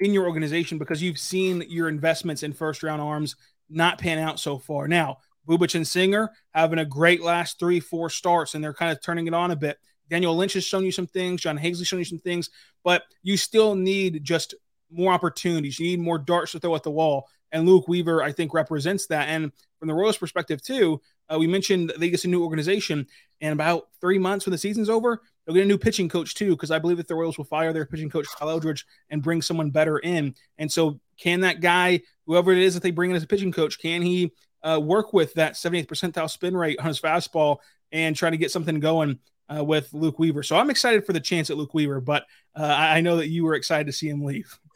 in 0.00 0.12
your 0.12 0.26
organization 0.26 0.78
because 0.78 1.02
you've 1.02 1.18
seen 1.18 1.64
your 1.68 1.88
investments 1.88 2.42
in 2.42 2.52
first 2.52 2.82
round 2.82 3.00
arms 3.00 3.36
not 3.70 3.98
pan 3.98 4.18
out 4.18 4.38
so 4.38 4.58
far. 4.58 4.88
Now, 4.88 5.18
Bubic 5.48 5.74
and 5.74 5.86
Singer 5.86 6.30
having 6.52 6.78
a 6.78 6.84
great 6.84 7.22
last 7.22 7.58
three, 7.58 7.80
four 7.80 8.10
starts, 8.10 8.54
and 8.54 8.62
they're 8.62 8.74
kind 8.74 8.92
of 8.92 9.02
turning 9.02 9.26
it 9.26 9.34
on 9.34 9.50
a 9.50 9.56
bit. 9.56 9.78
Daniel 10.08 10.36
Lynch 10.36 10.54
has 10.54 10.64
shown 10.64 10.84
you 10.84 10.92
some 10.92 11.06
things. 11.06 11.40
John 11.40 11.58
Heasley's 11.58 11.86
shown 11.86 12.00
you 12.00 12.04
some 12.04 12.18
things, 12.18 12.50
but 12.84 13.02
you 13.22 13.36
still 13.36 13.74
need 13.74 14.24
just 14.24 14.54
more 14.90 15.12
opportunities. 15.12 15.78
You 15.78 15.86
need 15.86 16.00
more 16.00 16.18
darts 16.18 16.52
to 16.52 16.60
throw 16.60 16.74
at 16.74 16.82
the 16.82 16.90
wall. 16.90 17.28
And 17.52 17.66
Luke 17.66 17.88
Weaver, 17.88 18.22
I 18.22 18.32
think, 18.32 18.52
represents 18.52 19.06
that. 19.06 19.28
And 19.28 19.52
from 19.78 19.88
the 19.88 19.94
Royals' 19.94 20.18
perspective, 20.18 20.62
too, 20.62 21.00
uh, 21.32 21.38
we 21.38 21.46
mentioned 21.46 21.92
they 21.98 22.10
get 22.10 22.24
a 22.24 22.28
new 22.28 22.42
organization. 22.42 23.06
And 23.40 23.52
about 23.52 23.88
three 24.00 24.18
months 24.18 24.44
when 24.44 24.52
the 24.52 24.58
season's 24.58 24.90
over, 24.90 25.22
they'll 25.46 25.54
get 25.54 25.64
a 25.64 25.68
new 25.68 25.78
pitching 25.78 26.08
coach, 26.08 26.34
too, 26.34 26.50
because 26.50 26.70
I 26.70 26.78
believe 26.78 26.96
that 26.98 27.08
the 27.08 27.14
Royals 27.14 27.38
will 27.38 27.44
fire 27.44 27.72
their 27.72 27.86
pitching 27.86 28.10
coach, 28.10 28.26
Cal 28.38 28.50
Eldred, 28.50 28.80
and 29.10 29.22
bring 29.22 29.40
someone 29.40 29.70
better 29.70 29.98
in. 29.98 30.34
And 30.58 30.70
so, 30.70 31.00
can 31.18 31.40
that 31.40 31.60
guy, 31.60 32.00
whoever 32.26 32.52
it 32.52 32.58
is 32.58 32.74
that 32.74 32.82
they 32.82 32.90
bring 32.90 33.10
in 33.10 33.16
as 33.16 33.22
a 33.22 33.26
pitching 33.26 33.52
coach, 33.52 33.78
can 33.78 34.02
he 34.02 34.32
uh, 34.62 34.80
work 34.82 35.12
with 35.12 35.34
that 35.34 35.54
78th 35.54 35.86
percentile 35.86 36.30
spin 36.30 36.56
rate 36.56 36.78
on 36.78 36.86
his 36.86 37.00
fastball 37.00 37.58
and 37.92 38.14
try 38.14 38.30
to 38.30 38.36
get 38.36 38.50
something 38.50 38.80
going 38.80 39.18
uh, 39.54 39.64
with 39.64 39.92
Luke 39.92 40.18
Weaver. 40.18 40.42
So 40.42 40.56
I'm 40.56 40.70
excited 40.70 41.04
for 41.06 41.12
the 41.12 41.20
chance 41.20 41.50
at 41.50 41.56
Luke 41.56 41.74
Weaver, 41.74 42.00
but 42.00 42.26
uh, 42.54 42.64
I 42.64 43.00
know 43.00 43.16
that 43.16 43.28
you 43.28 43.44
were 43.44 43.54
excited 43.54 43.86
to 43.86 43.92
see 43.92 44.08
him 44.08 44.24
leave. 44.24 44.58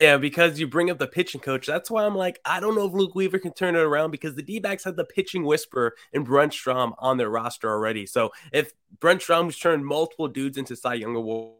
Yeah, 0.00 0.16
because 0.16 0.58
you 0.58 0.66
bring 0.66 0.90
up 0.90 0.98
the 0.98 1.06
pitching 1.06 1.40
coach. 1.40 1.64
That's 1.64 1.88
why 1.88 2.04
I'm 2.04 2.16
like, 2.16 2.40
I 2.44 2.58
don't 2.58 2.74
know 2.74 2.88
if 2.88 2.92
Luke 2.92 3.14
Weaver 3.14 3.38
can 3.38 3.52
turn 3.52 3.76
it 3.76 3.82
around 3.82 4.10
because 4.10 4.34
the 4.34 4.42
D 4.42 4.58
backs 4.58 4.82
had 4.82 4.96
the 4.96 5.04
pitching 5.04 5.44
whisperer 5.44 5.94
and 6.12 6.24
Brent 6.24 6.52
Strom 6.52 6.92
on 6.98 7.18
their 7.18 7.30
roster 7.30 7.70
already. 7.70 8.04
So 8.06 8.32
if 8.52 8.72
Brent 8.98 9.22
Strom's 9.22 9.56
turned 9.56 9.86
multiple 9.86 10.26
dudes 10.26 10.58
into 10.58 10.74
Cy 10.74 10.94
Young 10.94 11.14
Award 11.14 11.52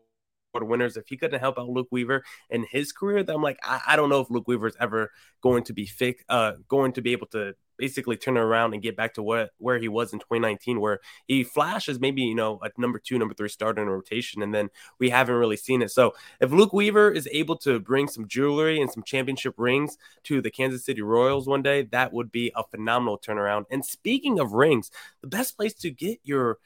winners, 0.54 0.96
if 0.96 1.06
he 1.06 1.16
couldn't 1.16 1.38
help 1.38 1.56
out 1.56 1.68
Luke 1.68 1.86
Weaver 1.92 2.24
in 2.50 2.66
his 2.68 2.90
career, 2.90 3.22
then 3.22 3.36
I'm 3.36 3.42
like, 3.42 3.60
I, 3.62 3.80
I 3.86 3.94
don't 3.94 4.08
know 4.08 4.20
if 4.20 4.28
Luke 4.28 4.48
Weaver 4.48 4.66
is 4.66 4.76
ever 4.80 5.12
going 5.40 5.62
to 5.62 5.72
be 5.72 5.86
fake, 5.86 6.24
uh, 6.28 6.54
going 6.66 6.94
to 6.94 7.00
be 7.00 7.12
able 7.12 7.28
to 7.28 7.54
basically 7.82 8.16
turn 8.16 8.38
around 8.38 8.74
and 8.74 8.80
get 8.80 8.96
back 8.96 9.12
to 9.12 9.24
what 9.24 9.50
where 9.58 9.76
he 9.76 9.88
was 9.88 10.12
in 10.12 10.20
2019, 10.20 10.80
where 10.80 11.00
he 11.26 11.42
flashes 11.42 11.98
maybe 11.98 12.22
you 12.22 12.36
know 12.36 12.60
a 12.62 12.70
number 12.78 13.00
two, 13.00 13.18
number 13.18 13.34
three 13.34 13.48
starter 13.48 13.82
in 13.82 13.88
a 13.88 13.90
rotation, 13.90 14.40
and 14.40 14.54
then 14.54 14.70
we 15.00 15.10
haven't 15.10 15.34
really 15.34 15.56
seen 15.56 15.82
it. 15.82 15.90
So 15.90 16.14
if 16.40 16.52
Luke 16.52 16.72
Weaver 16.72 17.10
is 17.10 17.28
able 17.32 17.56
to 17.56 17.80
bring 17.80 18.06
some 18.06 18.28
jewelry 18.28 18.80
and 18.80 18.88
some 18.88 19.02
championship 19.02 19.54
rings 19.56 19.98
to 20.22 20.40
the 20.40 20.48
Kansas 20.48 20.84
City 20.84 21.02
Royals 21.02 21.48
one 21.48 21.60
day, 21.60 21.82
that 21.90 22.12
would 22.12 22.30
be 22.30 22.52
a 22.54 22.62
phenomenal 22.62 23.18
turnaround. 23.18 23.64
And 23.68 23.84
speaking 23.84 24.38
of 24.38 24.52
rings, 24.52 24.92
the 25.20 25.26
best 25.26 25.56
place 25.56 25.74
to 25.74 25.90
get 25.90 26.20
your 26.22 26.58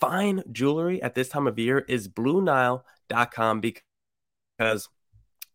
fine 0.00 0.42
jewelry 0.50 1.02
at 1.02 1.14
this 1.14 1.28
time 1.28 1.46
of 1.46 1.58
year 1.58 1.80
is 1.80 2.08
BlueNile.com 2.08 3.60
because 3.60 4.88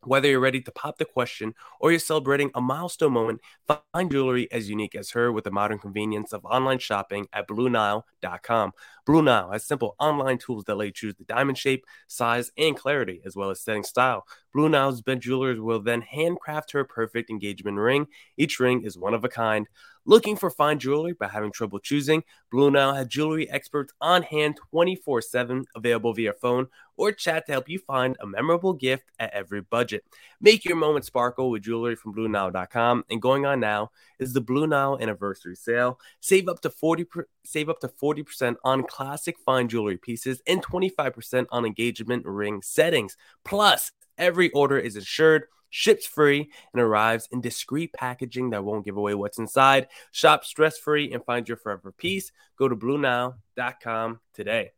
whether 0.06 0.28
you're 0.28 0.40
ready 0.40 0.62
to 0.62 0.72
pop 0.72 0.98
the 0.98 1.06
question 1.06 1.54
or 1.80 1.92
you're 1.92 2.00
celebrating 2.00 2.52
a 2.56 2.62
milestone 2.62 3.14
moment, 3.14 3.42
find 3.68 4.12
jewelry 4.12 4.52
as 4.52 4.70
unique 4.70 4.96
as 4.96 5.12
her 5.12 5.32
with 5.32 5.44
the 5.44 5.52
modern 5.52 5.80
convenience 5.80 6.34
of 6.34 6.46
online 6.46 6.80
shopping 6.80 7.28
at 7.34 7.48
BlueNile.com. 7.48 8.72
Blue 9.06 9.22
Nile 9.22 9.52
has 9.52 9.66
simple 9.66 9.96
online 10.00 10.38
tools 10.38 10.64
that 10.66 10.76
let 10.76 10.86
you 10.86 10.92
choose 10.92 11.16
the 11.16 11.26
diamond 11.26 11.58
shape, 11.58 11.86
size, 12.08 12.52
and 12.58 12.76
clarity, 12.76 13.22
as 13.26 13.36
well 13.36 13.50
as 13.50 13.60
setting 13.60 13.84
style. 13.84 14.26
Blue 14.54 14.70
Nile's 14.70 15.02
bent 15.02 15.22
jewelers 15.22 15.60
will 15.60 15.82
then 15.82 16.02
handcraft 16.02 16.72
her 16.72 16.86
perfect 16.86 17.30
engagement 17.30 17.78
ring. 17.78 18.08
Each 18.38 18.60
ring 18.60 18.84
is 18.84 18.98
one 18.98 19.14
of 19.14 19.26
a 19.26 19.30
kind. 19.30 19.68
Looking 20.06 20.36
for 20.36 20.50
fine 20.50 20.80
jewelry 20.80 21.14
but 21.18 21.32
having 21.32 21.52
trouble 21.52 21.80
choosing? 21.80 22.24
Blue 22.52 22.70
Nile 22.70 22.94
has 22.94 23.08
jewelry 23.08 23.50
experts 23.50 23.94
on 24.02 24.24
hand 24.24 24.58
24 24.72 25.22
7, 25.22 25.66
available 25.76 26.14
via 26.14 26.34
phone 26.34 26.68
or 26.98 27.12
chat 27.12 27.46
to 27.46 27.54
help 27.54 27.70
you 27.70 27.80
find 27.80 28.18
a 28.20 28.28
memorable 28.28 28.74
gift 28.74 29.06
at 29.18 29.34
every 29.34 29.62
budget. 29.62 30.04
Make 30.42 30.66
your 30.66 30.76
moment 30.76 31.06
sparkle 31.06 31.50
with 31.50 31.64
jewelry 31.64 31.96
from 31.96 32.14
BlueNile.com. 32.14 33.06
And 33.10 33.22
going 33.22 33.46
on 33.46 33.60
now 33.60 33.92
is 34.20 34.34
the 34.34 34.42
Blue 34.42 34.68
Nile 34.68 34.98
anniversary 35.00 35.56
sale. 35.56 36.00
Save 36.20 36.50
up 36.50 36.60
to 36.62 36.70
40 36.70 37.06
save 37.46 37.70
up 37.70 37.80
to 37.80 37.88
40% 37.88 38.56
on 38.64 38.84
classic 38.84 39.38
fine 39.40 39.70
jewelry 39.70 39.98
pieces 39.98 40.42
and 40.48 40.64
25% 40.64 41.46
on 41.52 41.66
engagement 41.66 42.26
ring 42.26 42.62
settings. 42.62 43.16
Plus, 43.46 43.92
every 44.18 44.50
order 44.52 44.78
is 44.78 44.96
insured 44.96 45.46
ships 45.74 46.06
free, 46.06 46.52
and 46.72 46.82
arrives 46.82 47.28
in 47.32 47.42
discreet 47.42 47.92
packaging 47.94 48.52
that 48.52 48.64
won't 48.64 48.86
give 48.86 48.96
away 48.96 49.16
what's 49.16 49.40
inside. 49.40 49.88
Shop 50.12 50.46
stress 50.46 50.78
free 50.78 51.12
and 51.12 51.26
find 51.26 51.48
your 51.48 51.58
forever 51.58 51.92
peace. 51.92 52.32
Go 52.58 52.70
to 52.70 52.76
BlueNile.com 52.76 54.20
today. 54.34 54.72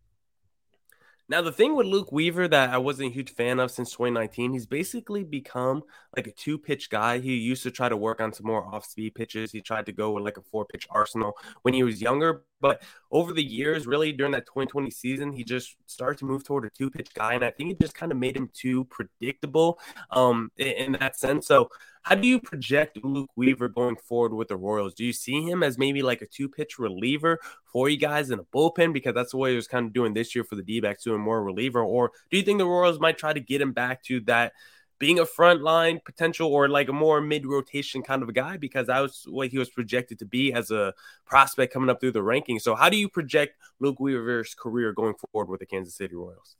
Now, 1.27 1.41
the 1.41 1.51
thing 1.51 1.75
with 1.75 1.87
Luke 1.87 2.11
Weaver 2.11 2.47
that 2.49 2.69
I 2.69 2.77
wasn't 2.77 3.09
a 3.09 3.13
huge 3.13 3.33
fan 3.33 3.59
of 3.59 3.71
since 3.71 3.89
2019, 3.91 4.53
he's 4.53 4.67
basically 4.67 5.23
become 5.23 5.81
like 6.15 6.27
a 6.27 6.31
two 6.31 6.59
pitch 6.59 6.91
guy. 6.91 7.17
He 7.17 7.35
used 7.35 7.63
to 7.63 7.71
try 7.71 7.89
to 7.89 7.97
work 7.97 8.21
on 8.21 8.31
some 8.31 8.45
more 8.45 8.63
off 8.63 8.85
speed 8.85 9.15
pitches. 9.15 9.51
He 9.51 9.61
tried 9.61 9.87
to 9.87 9.91
go 9.91 10.11
with 10.11 10.23
like 10.23 10.37
a 10.37 10.43
four 10.43 10.65
pitch 10.65 10.87
arsenal 10.91 11.33
when 11.63 11.73
he 11.73 11.81
was 11.81 11.99
younger. 11.99 12.43
But 12.61 12.83
over 13.11 13.33
the 13.33 13.43
years, 13.43 13.87
really 13.87 14.11
during 14.11 14.33
that 14.33 14.45
2020 14.45 14.91
season, 14.91 15.31
he 15.31 15.43
just 15.43 15.75
started 15.87 16.19
to 16.19 16.25
move 16.25 16.43
toward 16.43 16.65
a 16.65 16.69
two 16.69 16.91
pitch 16.91 17.11
guy. 17.15 17.33
And 17.33 17.43
I 17.43 17.49
think 17.49 17.71
it 17.71 17.81
just 17.81 17.95
kind 17.95 18.11
of 18.11 18.19
made 18.19 18.37
him 18.37 18.51
too 18.53 18.85
predictable 18.85 19.79
um, 20.11 20.51
in, 20.57 20.67
in 20.67 20.91
that 20.93 21.17
sense. 21.17 21.47
So, 21.47 21.69
how 22.05 22.13
do 22.13 22.27
you 22.27 22.39
project 22.39 23.03
Luke 23.03 23.31
Weaver 23.35 23.67
going 23.67 23.95
forward 23.95 24.35
with 24.35 24.49
the 24.49 24.55
Royals? 24.55 24.93
Do 24.93 25.03
you 25.03 25.11
see 25.11 25.41
him 25.41 25.63
as 25.63 25.79
maybe 25.79 26.03
like 26.03 26.21
a 26.21 26.27
two 26.27 26.47
pitch 26.47 26.77
reliever 26.77 27.39
for 27.65 27.89
you 27.89 27.97
guys 27.97 28.29
in 28.29 28.37
a 28.37 28.43
bullpen? 28.43 28.93
Because 28.93 29.15
that's 29.15 29.31
the 29.31 29.37
way 29.37 29.49
he 29.49 29.55
was 29.55 29.67
kind 29.67 29.87
of 29.87 29.93
doing 29.93 30.13
this 30.13 30.35
year 30.35 30.43
for 30.43 30.53
the 30.53 30.61
D 30.61 30.79
backs, 30.79 31.03
doing 31.03 31.19
more 31.19 31.43
reliever. 31.43 31.81
Or 31.81 32.11
do 32.29 32.37
you 32.37 32.43
think 32.43 32.59
the 32.59 32.67
Royals 32.67 32.99
might 32.99 33.17
try 33.17 33.33
to 33.33 33.39
get 33.39 33.59
him 33.59 33.73
back 33.73 34.03
to 34.03 34.19
that? 34.21 34.53
being 34.97 35.19
a 35.19 35.25
front 35.25 35.61
line 35.61 35.99
potential 36.05 36.49
or 36.49 36.69
like 36.69 36.87
a 36.87 36.93
more 36.93 37.19
mid 37.19 37.45
rotation 37.45 38.01
kind 38.01 38.23
of 38.23 38.29
a 38.29 38.31
guy 38.31 38.55
because 38.55 38.87
that 38.87 39.01
was 39.01 39.25
what 39.27 39.49
he 39.49 39.57
was 39.57 39.69
projected 39.69 40.17
to 40.17 40.25
be 40.25 40.53
as 40.53 40.71
a 40.71 40.93
prospect 41.25 41.73
coming 41.73 41.89
up 41.89 41.99
through 41.99 42.13
the 42.13 42.21
rankings. 42.21 42.61
So, 42.61 42.75
how 42.75 42.87
do 42.87 42.95
you 42.95 43.09
project 43.09 43.57
Luke 43.81 43.99
Weaver's 43.99 44.55
career 44.55 44.93
going 44.93 45.15
forward 45.15 45.49
with 45.49 45.59
the 45.59 45.65
Kansas 45.65 45.95
City 45.95 46.15
Royals? 46.15 46.55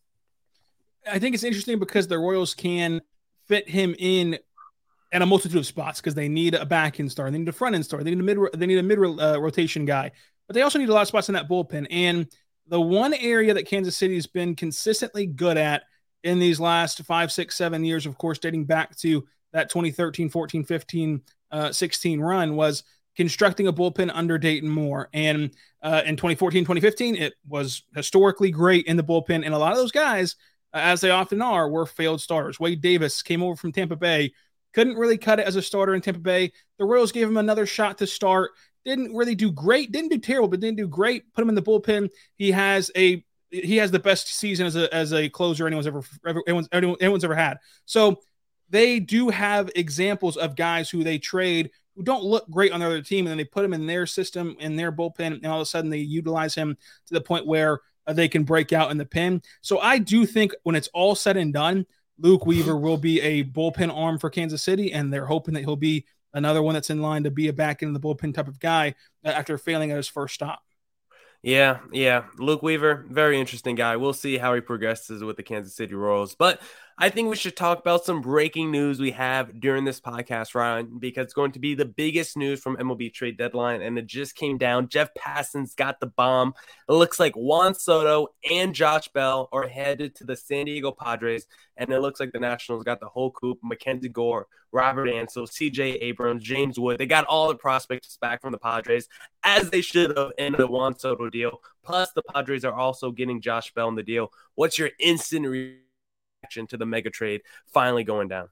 I 1.09 1.17
think 1.17 1.33
it's 1.33 1.45
interesting 1.45 1.79
because 1.79 2.09
the 2.09 2.19
Royals 2.19 2.53
can 2.53 3.01
fit 3.47 3.69
him 3.69 3.95
in 3.97 4.37
and 5.11 5.23
a 5.23 5.25
multitude 5.25 5.57
of 5.57 5.65
spots 5.65 6.01
because 6.01 6.15
they 6.15 6.27
need 6.27 6.55
a 6.55 6.65
back 6.65 6.99
end 6.99 7.11
star, 7.11 7.29
they 7.29 7.37
need 7.37 7.47
a 7.47 7.53
front 7.53 7.75
end 7.75 7.85
star, 7.85 8.03
they 8.03 8.13
need 8.13 8.19
a 8.19 8.23
mid, 8.23 8.37
they 8.53 8.65
need 8.65 8.77
a 8.77 8.83
mid 8.83 8.99
uh, 8.99 9.39
rotation 9.39 9.85
guy, 9.85 10.11
but 10.47 10.53
they 10.53 10.61
also 10.61 10.79
need 10.79 10.89
a 10.89 10.93
lot 10.93 11.01
of 11.01 11.07
spots 11.07 11.29
in 11.29 11.33
that 11.33 11.49
bullpen. 11.49 11.87
And 11.89 12.27
the 12.67 12.81
one 12.81 13.13
area 13.13 13.53
that 13.53 13.67
Kansas 13.67 13.95
City 13.95 14.15
has 14.15 14.27
been 14.27 14.55
consistently 14.55 15.25
good 15.25 15.57
at 15.57 15.83
in 16.23 16.39
these 16.39 16.59
last 16.59 17.03
five, 17.03 17.31
six, 17.31 17.55
seven 17.55 17.85
years, 17.85 18.05
of 18.05 18.17
course, 18.17 18.39
dating 18.39 18.65
back 18.65 18.95
to 18.97 19.25
that 19.53 19.69
2013, 19.69 20.29
14, 20.29 20.63
15, 20.63 21.21
uh, 21.51 21.71
16 21.71 22.19
run 22.19 22.55
was 22.55 22.83
constructing 23.15 23.67
a 23.67 23.73
bullpen 23.73 24.11
under 24.13 24.37
Dayton 24.37 24.69
Moore. 24.69 25.09
And 25.13 25.51
uh, 25.81 26.01
in 26.05 26.15
2014, 26.15 26.63
2015, 26.63 27.15
it 27.15 27.33
was 27.47 27.83
historically 27.95 28.51
great 28.51 28.87
in 28.87 28.97
the 28.97 29.03
bullpen. 29.03 29.45
And 29.45 29.53
a 29.53 29.57
lot 29.57 29.71
of 29.71 29.77
those 29.77 29.91
guys, 29.91 30.35
as 30.73 30.99
they 30.99 31.11
often 31.11 31.41
are, 31.41 31.69
were 31.69 31.85
failed 31.85 32.21
starters. 32.21 32.59
Wade 32.59 32.81
Davis 32.81 33.21
came 33.21 33.41
over 33.41 33.55
from 33.55 33.71
Tampa 33.71 33.95
Bay 33.95 34.33
couldn't 34.75 34.97
really 34.97 35.17
cut 35.17 35.39
it 35.39 35.47
as 35.47 35.55
a 35.55 35.61
starter 35.61 35.95
in 35.95 36.01
Tampa 36.01 36.19
Bay. 36.19 36.51
The 36.77 36.85
Royals 36.85 37.13
gave 37.13 37.27
him 37.27 37.37
another 37.37 37.65
shot 37.65 37.97
to 37.99 38.07
start. 38.07 38.51
Didn't 38.83 39.15
really 39.15 39.33
do 39.33 39.49
great. 39.49 39.93
Didn't 39.93 40.11
do 40.11 40.19
terrible, 40.19 40.49
but 40.49 40.59
didn't 40.59 40.77
do 40.77 40.87
great. 40.87 41.33
Put 41.33 41.41
him 41.41 41.49
in 41.49 41.55
the 41.55 41.61
bullpen. 41.61 42.09
He 42.35 42.51
has 42.51 42.91
a 42.95 43.23
he 43.49 43.77
has 43.77 43.89
the 43.89 43.99
best 43.99 44.27
season 44.27 44.67
as 44.67 44.75
a 44.75 44.93
as 44.93 45.13
a 45.13 45.29
closer 45.29 45.65
anyone's 45.65 45.87
ever, 45.87 46.03
ever 46.27 46.43
anyone's 46.45 46.67
anyone's 46.73 47.23
ever 47.23 47.35
had. 47.35 47.57
So 47.85 48.19
they 48.69 48.99
do 48.99 49.29
have 49.29 49.71
examples 49.75 50.35
of 50.35 50.57
guys 50.57 50.89
who 50.89 51.03
they 51.03 51.19
trade 51.19 51.71
who 51.95 52.03
don't 52.03 52.25
look 52.25 52.49
great 52.51 52.73
on 52.73 52.81
the 52.81 52.85
other 52.85 53.01
team, 53.01 53.25
and 53.25 53.31
then 53.31 53.37
they 53.37 53.45
put 53.45 53.63
him 53.63 53.73
in 53.73 53.87
their 53.87 54.05
system 54.05 54.57
in 54.59 54.75
their 54.75 54.91
bullpen, 54.91 55.35
and 55.35 55.45
all 55.45 55.59
of 55.59 55.61
a 55.61 55.65
sudden 55.65 55.89
they 55.89 55.99
utilize 55.99 56.53
him 56.53 56.75
to 57.07 57.13
the 57.13 57.21
point 57.21 57.47
where 57.47 57.79
uh, 58.07 58.11
they 58.11 58.27
can 58.27 58.43
break 58.43 58.73
out 58.73 58.91
in 58.91 58.97
the 58.97 59.05
pen. 59.05 59.41
So 59.61 59.79
I 59.79 59.99
do 59.99 60.25
think 60.25 60.53
when 60.63 60.75
it's 60.75 60.89
all 60.89 61.15
said 61.15 61.37
and 61.37 61.53
done, 61.53 61.85
Luke 62.17 62.45
Weaver 62.45 62.77
will 62.77 62.97
be 62.97 63.21
a 63.21 63.43
bullpen 63.43 63.95
arm 63.95 64.17
for 64.19 64.29
Kansas 64.29 64.63
City, 64.63 64.93
and 64.93 65.11
they're 65.11 65.25
hoping 65.25 65.53
that 65.53 65.61
he'll 65.61 65.75
be 65.75 66.05
another 66.33 66.61
one 66.61 66.73
that's 66.73 66.89
in 66.89 67.01
line 67.01 67.23
to 67.23 67.31
be 67.31 67.47
a 67.47 67.53
back 67.53 67.81
in 67.81 67.93
the 67.93 67.99
bullpen 67.99 68.33
type 68.33 68.47
of 68.47 68.59
guy 68.59 68.95
uh, 69.23 69.29
after 69.29 69.57
failing 69.57 69.91
at 69.91 69.97
his 69.97 70.07
first 70.07 70.35
stop. 70.35 70.61
Yeah, 71.41 71.79
yeah. 71.91 72.23
Luke 72.39 72.63
Weaver, 72.63 73.05
very 73.09 73.39
interesting 73.39 73.75
guy. 73.75 73.97
We'll 73.97 74.13
see 74.13 74.37
how 74.37 74.55
he 74.55 74.61
progresses 74.61 75.23
with 75.23 75.37
the 75.37 75.43
Kansas 75.43 75.75
City 75.75 75.93
Royals. 75.93 76.35
But 76.35 76.59
I 76.97 77.09
think 77.09 77.29
we 77.29 77.35
should 77.35 77.57
talk 77.57 77.79
about 77.79 78.05
some 78.05 78.21
breaking 78.21 78.71
news 78.71 79.01
we 79.01 79.11
have 79.11 79.59
during 79.59 79.83
this 79.83 79.99
podcast, 79.99 80.55
Ryan, 80.55 80.97
because 80.97 81.25
it's 81.25 81.33
going 81.33 81.51
to 81.51 81.59
be 81.59 81.75
the 81.75 81.83
biggest 81.83 82.37
news 82.37 82.61
from 82.61 82.77
MLB 82.77 83.13
trade 83.13 83.37
deadline. 83.37 83.81
And 83.81 83.99
it 83.99 84.07
just 84.07 84.33
came 84.33 84.57
down. 84.57 84.87
Jeff 84.87 85.13
Passan's 85.13 85.75
got 85.75 85.99
the 85.99 86.07
bomb. 86.07 86.53
It 86.87 86.93
looks 86.93 87.19
like 87.19 87.33
Juan 87.35 87.75
Soto 87.75 88.29
and 88.49 88.73
Josh 88.73 89.09
Bell 89.09 89.49
are 89.51 89.67
headed 89.67 90.15
to 90.15 90.23
the 90.23 90.37
San 90.37 90.67
Diego 90.67 90.93
Padres. 90.93 91.47
And 91.75 91.89
it 91.89 91.99
looks 91.99 92.21
like 92.21 92.31
the 92.31 92.39
Nationals 92.39 92.85
got 92.85 93.01
the 93.01 93.09
whole 93.09 93.31
coop 93.31 93.59
Mackenzie 93.61 94.07
Gore, 94.07 94.47
Robert 94.71 95.09
Hassell, 95.09 95.49
CJ 95.49 96.01
Abrams, 96.01 96.43
James 96.43 96.79
Wood. 96.79 96.97
They 96.97 97.07
got 97.07 97.25
all 97.25 97.49
the 97.49 97.55
prospects 97.55 98.17
back 98.21 98.41
from 98.41 98.53
the 98.53 98.57
Padres, 98.57 99.09
as 99.43 99.69
they 99.69 99.81
should 99.81 100.17
have 100.17 100.31
in 100.37 100.53
the 100.53 100.65
Juan 100.65 100.97
Soto 100.97 101.29
deal. 101.29 101.61
Plus, 101.83 102.13
the 102.13 102.23
Padres 102.23 102.63
are 102.63 102.73
also 102.73 103.11
getting 103.11 103.41
Josh 103.41 103.73
Bell 103.73 103.89
in 103.89 103.95
the 103.95 104.03
deal. 104.03 104.31
What's 104.55 104.79
your 104.79 104.91
instant 104.97 105.45
reaction? 106.45 106.67
to 106.67 106.77
the 106.77 106.85
mega 106.85 107.09
trade 107.09 107.41
finally 107.67 108.03
going 108.03 108.27
down? 108.27 108.49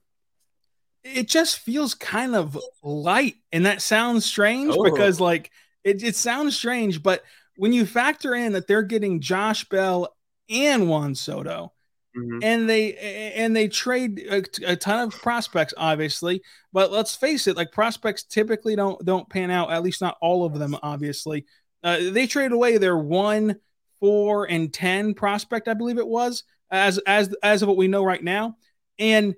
It 1.02 1.28
just 1.28 1.58
feels 1.58 1.94
kind 1.94 2.34
of 2.34 2.58
light. 2.82 3.36
And 3.52 3.66
that 3.66 3.82
sounds 3.82 4.24
strange 4.24 4.74
oh. 4.76 4.84
because, 4.84 5.20
like, 5.20 5.50
it, 5.82 6.02
it 6.02 6.16
sounds 6.16 6.56
strange. 6.56 7.02
But 7.02 7.22
when 7.56 7.72
you 7.72 7.86
factor 7.86 8.34
in 8.34 8.52
that 8.52 8.66
they're 8.66 8.82
getting 8.82 9.20
Josh 9.20 9.68
Bell 9.68 10.14
and 10.48 10.88
Juan 10.88 11.14
Soto, 11.14 11.72
Mm-hmm. 12.16 12.44
and 12.44 12.70
they 12.70 12.94
and 13.34 13.56
they 13.56 13.66
trade 13.66 14.20
a, 14.30 14.44
a, 14.64 14.76
ton 14.76 15.00
of 15.00 15.20
prospects 15.20 15.74
obviously 15.76 16.42
but 16.72 16.92
let's 16.92 17.16
face 17.16 17.48
it 17.48 17.56
like 17.56 17.72
prospects 17.72 18.22
typically 18.22 18.76
don't 18.76 19.04
don't 19.04 19.28
pan 19.28 19.50
out 19.50 19.72
at 19.72 19.82
least 19.82 20.00
not 20.00 20.16
all 20.20 20.44
of 20.44 20.56
them 20.56 20.76
obviously 20.80 21.44
uh, 21.82 21.98
they 22.12 22.28
traded 22.28 22.52
away 22.52 22.78
their 22.78 22.96
one 22.96 23.56
four 23.98 24.48
and 24.48 24.72
ten 24.72 25.12
prospect 25.12 25.66
i 25.66 25.74
believe 25.74 25.98
it 25.98 26.06
was 26.06 26.44
as 26.74 26.98
as 27.06 27.34
as 27.42 27.62
of 27.62 27.68
what 27.68 27.76
we 27.76 27.88
know 27.88 28.04
right 28.04 28.22
now. 28.22 28.56
And 28.98 29.34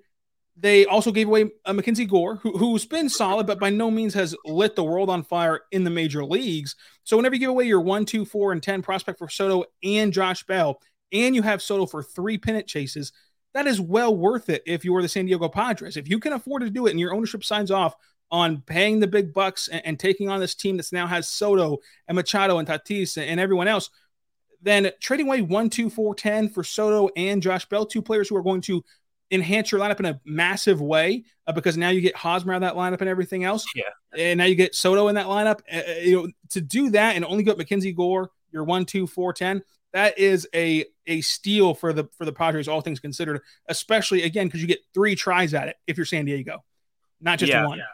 they 0.56 0.86
also 0.86 1.12
gave 1.12 1.28
away 1.28 1.50
a 1.66 1.74
Mackenzie 1.74 2.06
Gore, 2.06 2.36
who, 2.36 2.56
who's 2.56 2.86
been 2.86 3.10
solid, 3.10 3.46
but 3.46 3.60
by 3.60 3.68
no 3.68 3.90
means 3.90 4.14
has 4.14 4.34
lit 4.46 4.74
the 4.74 4.84
world 4.84 5.10
on 5.10 5.22
fire 5.22 5.60
in 5.70 5.84
the 5.84 5.90
major 5.90 6.24
leagues. 6.24 6.76
So 7.04 7.16
whenever 7.16 7.34
you 7.34 7.40
give 7.40 7.50
away 7.50 7.64
your 7.64 7.82
one, 7.82 8.06
two, 8.06 8.24
four, 8.24 8.52
and 8.52 8.62
ten 8.62 8.80
prospect 8.80 9.18
for 9.18 9.28
Soto 9.28 9.64
and 9.84 10.14
Josh 10.14 10.44
Bell, 10.44 10.80
and 11.12 11.34
you 11.34 11.42
have 11.42 11.60
Soto 11.60 11.84
for 11.84 12.02
three 12.02 12.38
pennant 12.38 12.66
chases, 12.66 13.12
that 13.52 13.66
is 13.66 13.80
well 13.80 14.16
worth 14.16 14.48
it 14.48 14.62
if 14.66 14.82
you 14.82 14.96
are 14.96 15.02
the 15.02 15.08
San 15.08 15.26
Diego 15.26 15.48
Padres. 15.48 15.98
If 15.98 16.08
you 16.08 16.18
can 16.18 16.32
afford 16.32 16.62
to 16.62 16.70
do 16.70 16.86
it 16.86 16.90
and 16.90 17.00
your 17.00 17.14
ownership 17.14 17.44
signs 17.44 17.70
off 17.70 17.94
on 18.30 18.62
paying 18.62 18.98
the 18.98 19.06
big 19.06 19.34
bucks 19.34 19.68
and, 19.68 19.84
and 19.84 20.00
taking 20.00 20.30
on 20.30 20.40
this 20.40 20.54
team 20.54 20.78
that's 20.78 20.92
now 20.92 21.06
has 21.06 21.28
Soto 21.28 21.78
and 22.08 22.16
Machado 22.16 22.58
and 22.58 22.66
Tatis 22.66 23.18
and, 23.18 23.28
and 23.28 23.40
everyone 23.40 23.68
else– 23.68 23.90
then 24.66 24.90
trading 25.00 25.26
away 25.26 25.42
one, 25.42 25.70
two, 25.70 25.88
four, 25.88 26.14
10 26.14 26.48
for 26.48 26.64
Soto 26.64 27.08
and 27.16 27.42
Josh 27.42 27.66
Bell, 27.66 27.86
two 27.86 28.02
players 28.02 28.28
who 28.28 28.36
are 28.36 28.42
going 28.42 28.60
to 28.62 28.84
enhance 29.30 29.72
your 29.72 29.80
lineup 29.80 29.98
in 30.00 30.06
a 30.06 30.20
massive 30.24 30.80
way 30.80 31.24
uh, 31.46 31.52
because 31.52 31.76
now 31.76 31.88
you 31.88 32.00
get 32.00 32.16
Hosmer 32.16 32.52
out 32.52 32.62
of 32.62 32.62
that 32.62 32.74
lineup 32.74 33.00
and 33.00 33.08
everything 33.08 33.44
else. 33.44 33.64
Yeah. 33.74 33.84
And 34.16 34.38
now 34.38 34.44
you 34.44 34.54
get 34.54 34.74
Soto 34.74 35.08
in 35.08 35.14
that 35.14 35.26
lineup. 35.26 35.60
Uh, 35.72 35.78
uh 35.88 36.00
you 36.00 36.16
know, 36.16 36.28
to 36.50 36.60
do 36.60 36.90
that 36.90 37.16
and 37.16 37.24
only 37.24 37.42
get 37.42 37.58
Mackenzie 37.58 37.92
Gore, 37.92 38.30
your 38.50 38.64
one, 38.64 38.84
two, 38.84 39.06
four, 39.06 39.32
10, 39.32 39.62
that 39.92 40.18
is 40.18 40.48
a 40.54 40.84
a 41.06 41.20
steal 41.20 41.72
for 41.72 41.92
the 41.92 42.08
for 42.18 42.24
the 42.24 42.32
Padres, 42.32 42.68
all 42.68 42.80
things 42.80 43.00
considered, 43.00 43.40
especially 43.68 44.24
again, 44.24 44.46
because 44.46 44.60
you 44.60 44.66
get 44.66 44.80
three 44.92 45.14
tries 45.14 45.54
at 45.54 45.68
it 45.68 45.76
if 45.86 45.96
you're 45.96 46.04
San 46.04 46.24
Diego, 46.24 46.64
not 47.20 47.38
just 47.38 47.50
yeah, 47.50 47.66
one. 47.66 47.78
Yeah. 47.78 47.84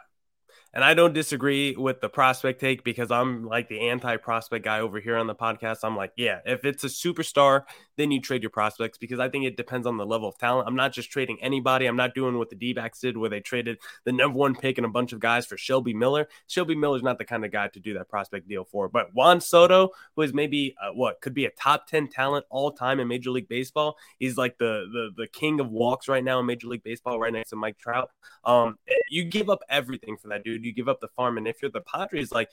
And 0.73 0.83
I 0.83 0.95
don't 0.95 1.13
disagree 1.13 1.75
with 1.75 2.01
the 2.01 2.09
prospect 2.09 2.59
take 2.59 2.83
because 2.83 3.11
I'm 3.11 3.45
like 3.45 3.69
the 3.69 3.89
anti 3.89 4.17
prospect 4.17 4.65
guy 4.65 4.79
over 4.79 4.99
here 4.99 5.17
on 5.17 5.27
the 5.27 5.35
podcast. 5.35 5.79
I'm 5.83 5.95
like, 5.95 6.13
yeah, 6.17 6.39
if 6.45 6.65
it's 6.65 6.83
a 6.83 6.87
superstar, 6.87 7.63
then 7.95 8.09
you 8.09 8.19
trade 8.19 8.41
your 8.41 8.49
prospects 8.49 8.97
because 8.97 9.19
I 9.19 9.29
think 9.29 9.45
it 9.45 9.55
depends 9.55 9.85
on 9.85 9.97
the 9.97 10.05
level 10.05 10.27
of 10.27 10.37
talent. 10.39 10.67
I'm 10.67 10.75
not 10.75 10.91
just 10.91 11.11
trading 11.11 11.37
anybody. 11.43 11.85
I'm 11.85 11.95
not 11.95 12.15
doing 12.15 12.39
what 12.39 12.49
the 12.49 12.55
D 12.55 12.73
backs 12.73 12.99
did 12.99 13.17
where 13.17 13.29
they 13.29 13.39
traded 13.39 13.77
the 14.03 14.11
number 14.11 14.35
one 14.35 14.55
pick 14.55 14.79
and 14.79 14.85
a 14.85 14.89
bunch 14.89 15.13
of 15.13 15.19
guys 15.19 15.45
for 15.45 15.57
Shelby 15.57 15.93
Miller. 15.93 16.27
Shelby 16.47 16.73
Miller's 16.73 17.03
not 17.03 17.19
the 17.19 17.25
kind 17.25 17.45
of 17.45 17.51
guy 17.51 17.67
to 17.67 17.79
do 17.79 17.93
that 17.93 18.09
prospect 18.09 18.47
deal 18.47 18.65
for. 18.65 18.89
But 18.89 19.13
Juan 19.13 19.41
Soto, 19.41 19.91
who 20.15 20.23
is 20.23 20.33
maybe 20.33 20.73
uh, 20.81 20.91
what 20.93 21.21
could 21.21 21.35
be 21.35 21.45
a 21.45 21.51
top 21.51 21.85
10 21.85 22.07
talent 22.07 22.47
all 22.49 22.71
time 22.71 22.99
in 22.99 23.07
Major 23.07 23.29
League 23.29 23.47
Baseball, 23.47 23.95
he's 24.17 24.37
like 24.37 24.57
the, 24.57 24.85
the, 24.91 25.09
the 25.15 25.27
king 25.27 25.59
of 25.59 25.69
walks 25.69 26.07
right 26.07 26.23
now 26.23 26.39
in 26.39 26.47
Major 26.47 26.67
League 26.67 26.83
Baseball, 26.83 27.19
right 27.19 27.31
next 27.31 27.51
to 27.51 27.55
Mike 27.55 27.77
Trout. 27.77 28.09
Um, 28.43 28.79
you 29.09 29.23
give 29.23 29.51
up 29.51 29.59
everything 29.69 30.17
for 30.17 30.29
that 30.29 30.43
dude 30.43 30.62
you 30.65 30.73
give 30.73 30.89
up 30.89 30.99
the 30.99 31.07
farm. 31.09 31.37
And 31.37 31.47
if 31.47 31.61
you're 31.61 31.71
the 31.71 31.81
Padres, 31.81 32.31
like, 32.31 32.49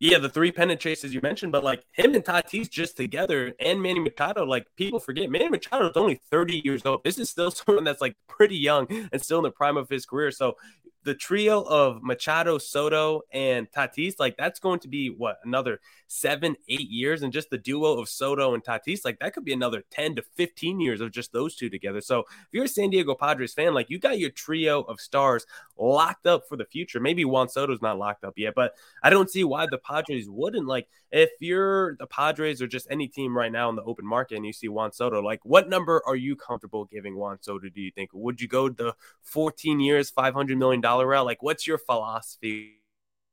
yeah, 0.00 0.18
the 0.18 0.28
three 0.28 0.52
pennant 0.52 0.80
chases 0.80 1.12
you 1.12 1.20
mentioned, 1.22 1.50
but 1.50 1.64
like 1.64 1.84
him 1.92 2.14
and 2.14 2.24
Tatis 2.24 2.70
just 2.70 2.96
together 2.96 3.52
and 3.58 3.82
Manny 3.82 3.98
Machado, 3.98 4.44
like 4.44 4.66
people 4.76 5.00
forget 5.00 5.28
Manny 5.28 5.48
Machado 5.48 5.90
is 5.90 5.96
only 5.96 6.20
30 6.30 6.62
years 6.64 6.86
old. 6.86 7.02
This 7.02 7.18
is 7.18 7.30
still 7.30 7.50
someone 7.50 7.84
that's 7.84 8.00
like 8.00 8.16
pretty 8.28 8.56
young 8.56 8.86
and 9.12 9.20
still 9.20 9.38
in 9.38 9.44
the 9.44 9.50
prime 9.50 9.76
of 9.76 9.88
his 9.88 10.06
career. 10.06 10.30
So 10.30 10.56
the 11.04 11.14
trio 11.14 11.62
of 11.62 12.02
Machado, 12.02 12.58
Soto, 12.58 13.22
and 13.32 13.70
Tatis, 13.70 14.14
like 14.18 14.36
that's 14.36 14.60
going 14.60 14.80
to 14.80 14.88
be 14.88 15.08
what 15.08 15.38
another 15.44 15.80
seven, 16.06 16.56
eight 16.68 16.90
years, 16.90 17.22
and 17.22 17.32
just 17.32 17.50
the 17.50 17.58
duo 17.58 17.98
of 17.98 18.08
Soto 18.08 18.54
and 18.54 18.64
Tatis, 18.64 19.04
like 19.04 19.18
that 19.20 19.32
could 19.32 19.44
be 19.44 19.52
another 19.52 19.84
10 19.90 20.16
to 20.16 20.22
15 20.34 20.80
years 20.80 21.00
of 21.00 21.12
just 21.12 21.32
those 21.32 21.54
two 21.54 21.70
together. 21.70 22.00
So 22.00 22.20
if 22.20 22.48
you're 22.52 22.64
a 22.64 22.68
San 22.68 22.90
Diego 22.90 23.14
Padres 23.14 23.54
fan, 23.54 23.74
like 23.74 23.90
you 23.90 23.98
got 23.98 24.18
your 24.18 24.30
trio 24.30 24.82
of 24.82 25.00
stars 25.00 25.46
locked 25.76 26.26
up 26.26 26.48
for 26.48 26.56
the 26.56 26.64
future. 26.64 27.00
Maybe 27.00 27.24
Juan 27.24 27.48
Soto's 27.48 27.82
not 27.82 27.98
locked 27.98 28.24
up 28.24 28.34
yet, 28.36 28.54
but 28.54 28.74
I 29.02 29.10
don't 29.10 29.30
see 29.30 29.44
why 29.44 29.66
the 29.66 29.78
Padres 29.78 30.28
wouldn't. 30.28 30.66
Like 30.66 30.88
if 31.10 31.30
you're 31.40 31.96
the 31.96 32.06
Padres 32.06 32.60
or 32.60 32.66
just 32.66 32.88
any 32.90 33.08
team 33.08 33.36
right 33.36 33.52
now 33.52 33.68
in 33.70 33.76
the 33.76 33.82
open 33.84 34.06
market 34.06 34.36
and 34.36 34.46
you 34.46 34.52
see 34.52 34.68
Juan 34.68 34.92
Soto, 34.92 35.22
like 35.22 35.40
what 35.44 35.68
number 35.68 36.02
are 36.06 36.16
you 36.16 36.36
comfortable 36.36 36.84
giving 36.84 37.16
Juan 37.16 37.38
Soto? 37.40 37.68
Do 37.68 37.80
you 37.80 37.90
think 37.90 38.10
would 38.12 38.40
you 38.40 38.48
go 38.48 38.68
the 38.68 38.94
14 39.22 39.80
years, 39.80 40.10
500 40.10 40.58
million 40.58 40.80
Like 40.96 41.42
what's 41.42 41.66
your 41.66 41.78
philosophy 41.78 42.80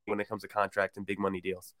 when 0.06 0.20
it 0.20 0.28
comes 0.28 0.42
to 0.42 0.48
contract 0.48 0.96
and 0.96 1.06
big 1.06 1.18
money 1.18 1.40
deals? 1.40 1.74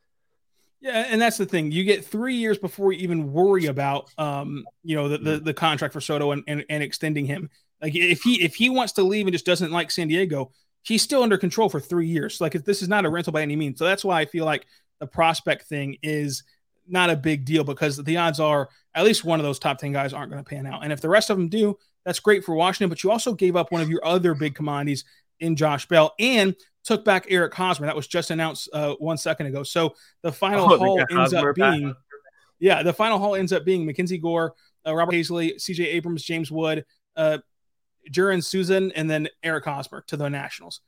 Yeah, 0.80 1.06
and 1.08 1.20
that's 1.20 1.38
the 1.38 1.46
thing. 1.46 1.72
You 1.72 1.84
get 1.84 2.04
three 2.04 2.34
years 2.34 2.58
before 2.58 2.92
you 2.92 2.98
even 3.00 3.32
worry 3.32 3.66
about, 3.66 4.10
um, 4.18 4.66
you 4.82 4.94
know, 4.94 5.08
the, 5.08 5.18
the, 5.18 5.30
mm-hmm. 5.36 5.44
the 5.44 5.54
contract 5.54 5.94
for 5.94 6.02
Soto 6.02 6.32
and, 6.32 6.44
and, 6.46 6.64
and 6.68 6.82
extending 6.82 7.24
him. 7.24 7.48
Like 7.80 7.94
if 7.94 8.22
he 8.22 8.42
if 8.42 8.54
he 8.54 8.70
wants 8.70 8.94
to 8.94 9.02
leave 9.02 9.26
and 9.26 9.32
just 9.32 9.46
doesn't 9.46 9.72
like 9.72 9.90
San 9.90 10.08
Diego, 10.08 10.52
he's 10.82 11.02
still 11.02 11.22
under 11.22 11.38
control 11.38 11.68
for 11.68 11.80
three 11.80 12.06
years. 12.06 12.40
Like 12.40 12.54
if 12.54 12.64
this 12.64 12.82
is 12.82 12.88
not 12.88 13.04
a 13.04 13.10
rental 13.10 13.32
by 13.32 13.42
any 13.42 13.56
means. 13.56 13.78
So 13.78 13.84
that's 13.84 14.04
why 14.04 14.20
I 14.20 14.26
feel 14.26 14.44
like 14.44 14.66
the 15.00 15.06
prospect 15.06 15.64
thing 15.64 15.96
is 16.02 16.42
not 16.88 17.10
a 17.10 17.16
big 17.16 17.44
deal 17.44 17.64
because 17.64 17.96
the 17.96 18.16
odds 18.16 18.40
are 18.40 18.68
at 18.94 19.04
least 19.04 19.24
one 19.24 19.40
of 19.40 19.44
those 19.44 19.58
top 19.58 19.78
10 19.78 19.92
guys 19.92 20.12
aren't 20.12 20.30
going 20.30 20.42
to 20.42 20.48
pan 20.48 20.66
out. 20.66 20.84
And 20.84 20.92
if 20.92 21.00
the 21.00 21.08
rest 21.08 21.30
of 21.30 21.36
them 21.36 21.48
do, 21.48 21.76
that's 22.04 22.20
great 22.20 22.44
for 22.44 22.54
Washington. 22.54 22.88
But 22.88 23.02
you 23.02 23.10
also 23.10 23.34
gave 23.34 23.56
up 23.56 23.72
one 23.72 23.82
of 23.82 23.90
your 23.90 24.04
other 24.04 24.34
big 24.34 24.54
commodities 24.54 25.04
in 25.40 25.56
Josh 25.56 25.86
Bell 25.86 26.14
and 26.18 26.54
took 26.84 27.04
back 27.04 27.26
Eric 27.28 27.54
Hosmer. 27.54 27.86
That 27.86 27.96
was 27.96 28.06
just 28.06 28.30
announced 28.30 28.68
uh, 28.72 28.94
one 28.98 29.18
second 29.18 29.46
ago. 29.46 29.62
So 29.62 29.94
the 30.22 30.32
final 30.32 30.72
oh, 30.72 30.78
haul 30.78 31.00
ends 31.00 31.32
Hosmer 31.32 31.50
up 31.50 31.56
being, 31.56 31.88
back. 31.88 31.96
yeah, 32.58 32.82
the 32.82 32.92
final 32.92 33.18
haul 33.18 33.34
ends 33.34 33.52
up 33.52 33.64
being 33.64 33.84
Mackenzie 33.84 34.18
Gore, 34.18 34.54
uh, 34.86 34.94
Robert 34.94 35.14
Hassell, 35.14 35.56
CJ 35.56 35.86
Abrams, 35.86 36.22
James 36.22 36.50
Wood, 36.50 36.84
uh, 37.16 37.38
Susana, 38.12 38.92
and 38.94 39.10
then 39.10 39.28
Eric 39.42 39.64
Hosmer 39.64 40.04
to 40.06 40.16
the 40.16 40.28
Nationals. 40.28 40.80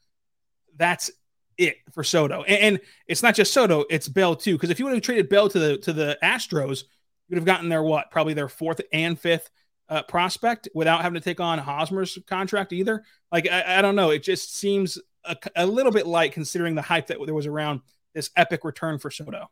That's 0.76 1.10
it 1.58 1.78
for 1.92 2.04
Soto. 2.04 2.44
And, 2.44 2.76
and 2.76 2.80
it's 3.08 3.22
not 3.22 3.34
just 3.34 3.52
Soto, 3.52 3.84
it's 3.90 4.08
Bell 4.08 4.36
too. 4.36 4.54
Because 4.54 4.70
if 4.70 4.78
you 4.78 4.84
would 4.84 4.94
have 4.94 5.02
traded 5.02 5.28
Bell 5.28 5.48
to 5.48 5.58
the 5.58 5.78
to 5.78 5.92
the 5.92 6.16
Astros, 6.22 6.82
you 6.82 7.34
would 7.34 7.38
have 7.38 7.44
gotten 7.44 7.68
their 7.68 7.82
what? 7.82 8.10
Probably 8.10 8.34
their 8.34 8.48
fourth 8.48 8.80
and 8.92 9.18
fifth 9.18 9.50
uh, 9.88 10.02
prospect 10.02 10.68
without 10.74 11.02
having 11.02 11.20
to 11.20 11.24
take 11.24 11.40
on 11.40 11.58
Hosmer's 11.58 12.18
contract 12.26 12.72
either. 12.72 13.04
Like 13.32 13.48
I, 13.50 13.78
I 13.78 13.82
don't 13.82 13.96
know, 13.96 14.10
it 14.10 14.22
just 14.22 14.56
seems 14.56 14.98
a, 15.24 15.36
a, 15.56 15.66
little 15.66 15.92
bit 15.92 16.06
light 16.06 16.32
considering 16.32 16.74
the 16.74 16.82
hype 16.82 17.08
that 17.08 17.18
there 17.24 17.34
was 17.34 17.46
around 17.46 17.80
this 18.14 18.30
epic 18.36 18.64
return 18.64 18.98
for 18.98 19.10
Soto. 19.10 19.50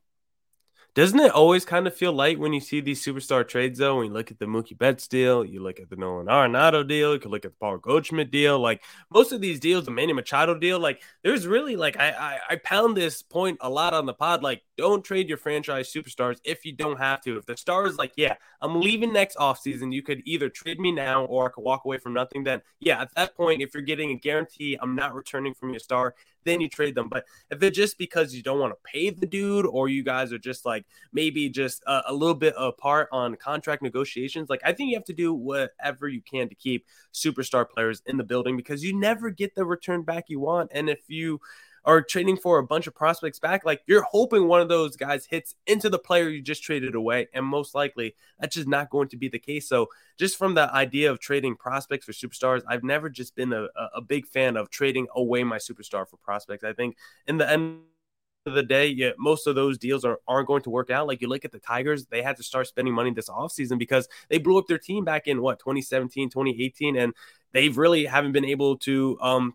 Doesn't 0.94 1.20
it 1.20 1.30
always 1.30 1.66
kind 1.66 1.86
of 1.86 1.94
feel 1.94 2.14
light 2.14 2.38
when 2.38 2.54
you 2.54 2.60
see 2.60 2.80
these 2.80 3.04
superstar 3.04 3.46
trades, 3.46 3.78
though? 3.78 3.98
When 3.98 4.06
you 4.06 4.12
look 4.14 4.30
at 4.30 4.38
the 4.38 4.46
Mookie 4.46 4.78
Betts 4.78 5.06
deal, 5.06 5.44
you 5.44 5.62
look 5.62 5.78
at 5.78 5.90
the 5.90 5.96
Nolan 5.96 6.26
Arenado 6.26 6.88
deal, 6.88 7.12
you 7.12 7.18
could 7.18 7.30
look 7.30 7.44
at 7.44 7.50
the 7.50 7.58
Paul 7.60 7.76
Goldschmidt 7.76 8.30
deal. 8.30 8.58
Like 8.58 8.82
most 9.10 9.30
of 9.30 9.42
these 9.42 9.60
deals, 9.60 9.84
the 9.84 9.90
Manny 9.90 10.14
Machado 10.14 10.58
deal, 10.58 10.80
like 10.80 11.02
there's 11.22 11.46
really 11.46 11.76
like 11.76 11.98
I, 11.98 12.12
I 12.12 12.38
I 12.50 12.56
pound 12.56 12.96
this 12.96 13.20
point 13.20 13.58
a 13.60 13.68
lot 13.68 13.92
on 13.92 14.06
the 14.06 14.14
pod. 14.14 14.42
Like, 14.42 14.62
don't 14.76 15.04
trade 15.04 15.28
your 15.28 15.38
franchise 15.38 15.92
superstars 15.92 16.38
if 16.44 16.64
you 16.64 16.72
don't 16.72 16.98
have 16.98 17.20
to. 17.22 17.36
If 17.36 17.46
the 17.46 17.56
star 17.56 17.86
is 17.86 17.96
like, 17.96 18.12
yeah, 18.16 18.34
I'm 18.60 18.80
leaving 18.80 19.12
next 19.12 19.36
offseason, 19.36 19.92
you 19.92 20.02
could 20.02 20.22
either 20.24 20.48
trade 20.48 20.78
me 20.78 20.92
now 20.92 21.24
or 21.24 21.46
I 21.46 21.48
could 21.50 21.64
walk 21.64 21.84
away 21.84 21.98
from 21.98 22.12
nothing. 22.12 22.44
Then 22.44 22.62
yeah, 22.80 23.00
at 23.00 23.14
that 23.14 23.36
point, 23.36 23.62
if 23.62 23.74
you're 23.74 23.82
getting 23.82 24.10
a 24.10 24.16
guarantee 24.16 24.78
I'm 24.80 24.94
not 24.94 25.14
returning 25.14 25.54
from 25.54 25.70
your 25.70 25.78
star, 25.78 26.14
then 26.46 26.60
you 26.60 26.68
trade 26.68 26.94
them. 26.94 27.08
But 27.08 27.26
if 27.50 27.62
it's 27.62 27.76
just 27.76 27.98
because 27.98 28.34
you 28.34 28.42
don't 28.42 28.60
want 28.60 28.72
to 28.72 28.90
pay 28.90 29.10
the 29.10 29.26
dude, 29.26 29.66
or 29.66 29.88
you 29.88 30.02
guys 30.02 30.32
are 30.32 30.38
just 30.38 30.64
like 30.64 30.86
maybe 31.12 31.50
just 31.50 31.82
a, 31.86 32.02
a, 32.06 32.14
little 32.14 32.34
bit 32.34 32.54
apart 32.56 33.08
on 33.12 33.34
contract 33.36 33.82
negotiations, 33.82 34.48
like 34.48 34.60
I 34.64 34.72
think 34.72 34.90
you 34.90 34.96
have 34.96 35.04
to 35.06 35.12
do 35.12 35.34
whatever 35.34 36.08
you 36.08 36.22
can 36.22 36.48
to 36.48 36.54
keep 36.54 36.86
superstar 37.12 37.68
players 37.68 38.00
in 38.06 38.16
the 38.16 38.24
building 38.24 38.56
because 38.56 38.82
you 38.82 38.98
never 38.98 39.30
get 39.30 39.54
the 39.54 39.64
return 39.64 40.02
back 40.02 40.26
you 40.28 40.40
want. 40.40 40.70
And 40.72 40.88
if 40.88 41.00
you 41.08 41.40
are 41.86 42.02
trading 42.02 42.36
for 42.36 42.58
a 42.58 42.66
bunch 42.66 42.88
of 42.88 42.94
prospects 42.94 43.38
back, 43.38 43.64
like 43.64 43.80
you're 43.86 44.02
hoping 44.02 44.48
one 44.48 44.60
of 44.60 44.68
those 44.68 44.96
guys 44.96 45.24
hits 45.24 45.54
into 45.66 45.88
the 45.88 45.98
player 45.98 46.28
you 46.28 46.42
just 46.42 46.64
traded 46.64 46.96
away. 46.96 47.28
And 47.32 47.46
most 47.46 47.74
likely 47.74 48.16
that's 48.40 48.56
just 48.56 48.66
not 48.66 48.90
going 48.90 49.08
to 49.08 49.16
be 49.16 49.28
the 49.28 49.38
case. 49.38 49.68
So, 49.68 49.88
just 50.18 50.36
from 50.36 50.54
the 50.54 50.72
idea 50.74 51.10
of 51.10 51.20
trading 51.20 51.54
prospects 51.54 52.04
for 52.04 52.12
superstars, 52.12 52.62
I've 52.66 52.82
never 52.82 53.08
just 53.08 53.36
been 53.36 53.52
a, 53.52 53.68
a 53.94 54.00
big 54.00 54.26
fan 54.26 54.56
of 54.56 54.68
trading 54.68 55.06
away 55.14 55.44
my 55.44 55.58
superstar 55.58 56.08
for 56.08 56.16
prospects. 56.16 56.64
I 56.64 56.72
think 56.72 56.96
in 57.26 57.38
the 57.38 57.50
end, 57.50 57.80
of 58.46 58.54
the 58.54 58.62
day, 58.62 58.86
yeah, 58.86 59.10
most 59.18 59.46
of 59.46 59.54
those 59.54 59.76
deals 59.76 60.04
are, 60.04 60.20
aren't 60.26 60.46
going 60.46 60.62
to 60.62 60.70
work 60.70 60.88
out. 60.88 61.06
Like 61.06 61.20
you 61.20 61.28
look 61.28 61.44
at 61.44 61.50
the 61.52 61.58
Tigers, 61.58 62.06
they 62.06 62.22
had 62.22 62.36
to 62.36 62.42
start 62.42 62.68
spending 62.68 62.94
money 62.94 63.10
this 63.10 63.28
offseason 63.28 63.76
because 63.76 64.08
they 64.28 64.38
blew 64.38 64.56
up 64.56 64.68
their 64.68 64.78
team 64.78 65.04
back 65.04 65.26
in 65.26 65.42
what 65.42 65.58
2017, 65.58 66.30
2018, 66.30 66.96
and 66.96 67.12
they've 67.52 67.76
really 67.76 68.06
haven't 68.06 68.32
been 68.32 68.44
able 68.44 68.78
to 68.78 69.18
um, 69.20 69.54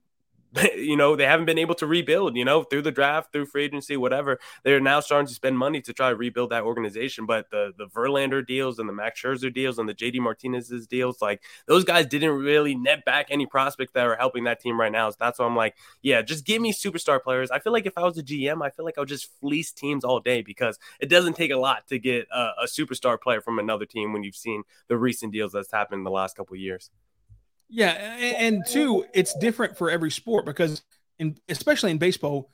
you 0.76 0.98
know, 0.98 1.16
they 1.16 1.26
haven't 1.26 1.46
been 1.46 1.58
able 1.58 1.76
to 1.76 1.88
rebuild, 1.88 2.36
you 2.36 2.44
know, 2.44 2.64
through 2.64 2.82
the 2.82 2.92
draft, 2.92 3.32
through 3.32 3.46
free 3.46 3.64
agency, 3.64 3.96
whatever. 3.96 4.40
They're 4.64 4.82
now 4.82 5.00
starting 5.00 5.28
to 5.28 5.34
spend 5.34 5.58
money 5.58 5.82
to 5.82 5.94
try 5.94 6.10
to 6.10 6.16
rebuild 6.16 6.50
that 6.50 6.64
organization. 6.64 7.26
But 7.26 7.50
the 7.52 7.74
the 7.78 7.88
Verlander 7.88 8.46
deals 8.46 8.78
and 8.78 8.90
the 8.90 8.94
Max 8.94 9.22
Scherzer 9.22 9.54
deals 9.54 9.80
and 9.80 9.88
the 9.88 9.94
JD 9.94 10.20
Martinez's 10.20 10.88
deals, 10.88 11.22
like 11.22 11.42
those 11.68 11.86
guys 11.86 12.06
didn't 12.06 12.32
really 12.32 12.76
net 12.76 13.06
back 13.06 13.28
any 13.30 13.46
prospects 13.46 13.94
that 13.94 14.06
are 14.06 14.16
helping 14.18 14.44
that 14.44 14.60
team 14.60 14.80
right 14.80 14.92
now. 14.92 15.10
So 15.10 15.18
that's 15.20 15.40
why 15.40 15.46
I'm 15.46 15.56
like, 15.56 15.76
yeah, 16.02 16.22
just 16.22 16.46
give 16.46 16.62
me 16.62 16.74
superstar 16.74 17.22
players. 17.22 17.50
I 17.50 17.60
feel 17.60 17.72
like 17.72 17.86
if 17.86 17.98
I 17.98 18.04
was 18.04 18.18
a 18.18 18.24
GM, 18.24 18.62
I 18.64 18.70
feel 18.70 18.84
like 18.84 18.98
I 18.98 19.02
would 19.02 19.10
just 19.10 19.30
fleece 19.40 19.72
teams 19.72 20.04
all 20.04 20.20
day 20.20 20.42
because 20.42 20.78
it 21.00 21.08
doesn't 21.10 21.36
take 21.36 21.52
a 21.52 21.58
lot 21.58 21.88
to 21.88 21.98
get 21.98 22.28
a, 22.32 22.52
a 22.64 22.66
superstar 22.66 23.20
player 23.20 23.40
from 23.40 23.58
another 23.58 23.86
team 23.86 24.12
when 24.12 24.24
you've 24.24 24.36
seen 24.36 24.64
the 24.90 24.98
recent 24.98 25.32
deals 25.32 25.54
that's 25.54 25.72
happened 25.72 26.00
in 26.00 26.04
the 26.04 26.12
last 26.12 26.36
couple 26.36 26.58
years. 26.58 26.90
Yeah, 27.74 27.92
and 27.92 28.66
two, 28.68 29.06
it's 29.14 29.34
different 29.40 29.78
for 29.78 29.90
every 29.90 30.12
sport 30.12 30.46
because 30.46 30.84
in 31.20 31.38
especially 31.48 31.92
in 31.92 32.00
baseball, 32.00 32.52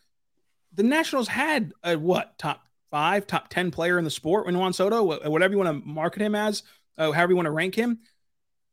the 0.73 0.83
Nationals 0.83 1.27
had 1.27 1.73
a 1.83 1.97
what 1.97 2.37
top 2.37 2.61
five, 2.91 3.25
top 3.25 3.49
ten 3.49 3.71
player 3.71 3.97
in 3.97 4.03
the 4.03 4.11
sport 4.11 4.45
when 4.45 4.57
Juan 4.57 4.73
Soto, 4.73 5.03
whatever 5.27 5.53
you 5.53 5.57
want 5.57 5.83
to 5.83 5.89
market 5.89 6.21
him 6.21 6.35
as, 6.35 6.61
uh, 6.99 7.11
however 7.11 7.31
you 7.31 7.35
want 7.35 7.47
to 7.47 7.51
rank 7.51 7.73
him, 7.73 7.99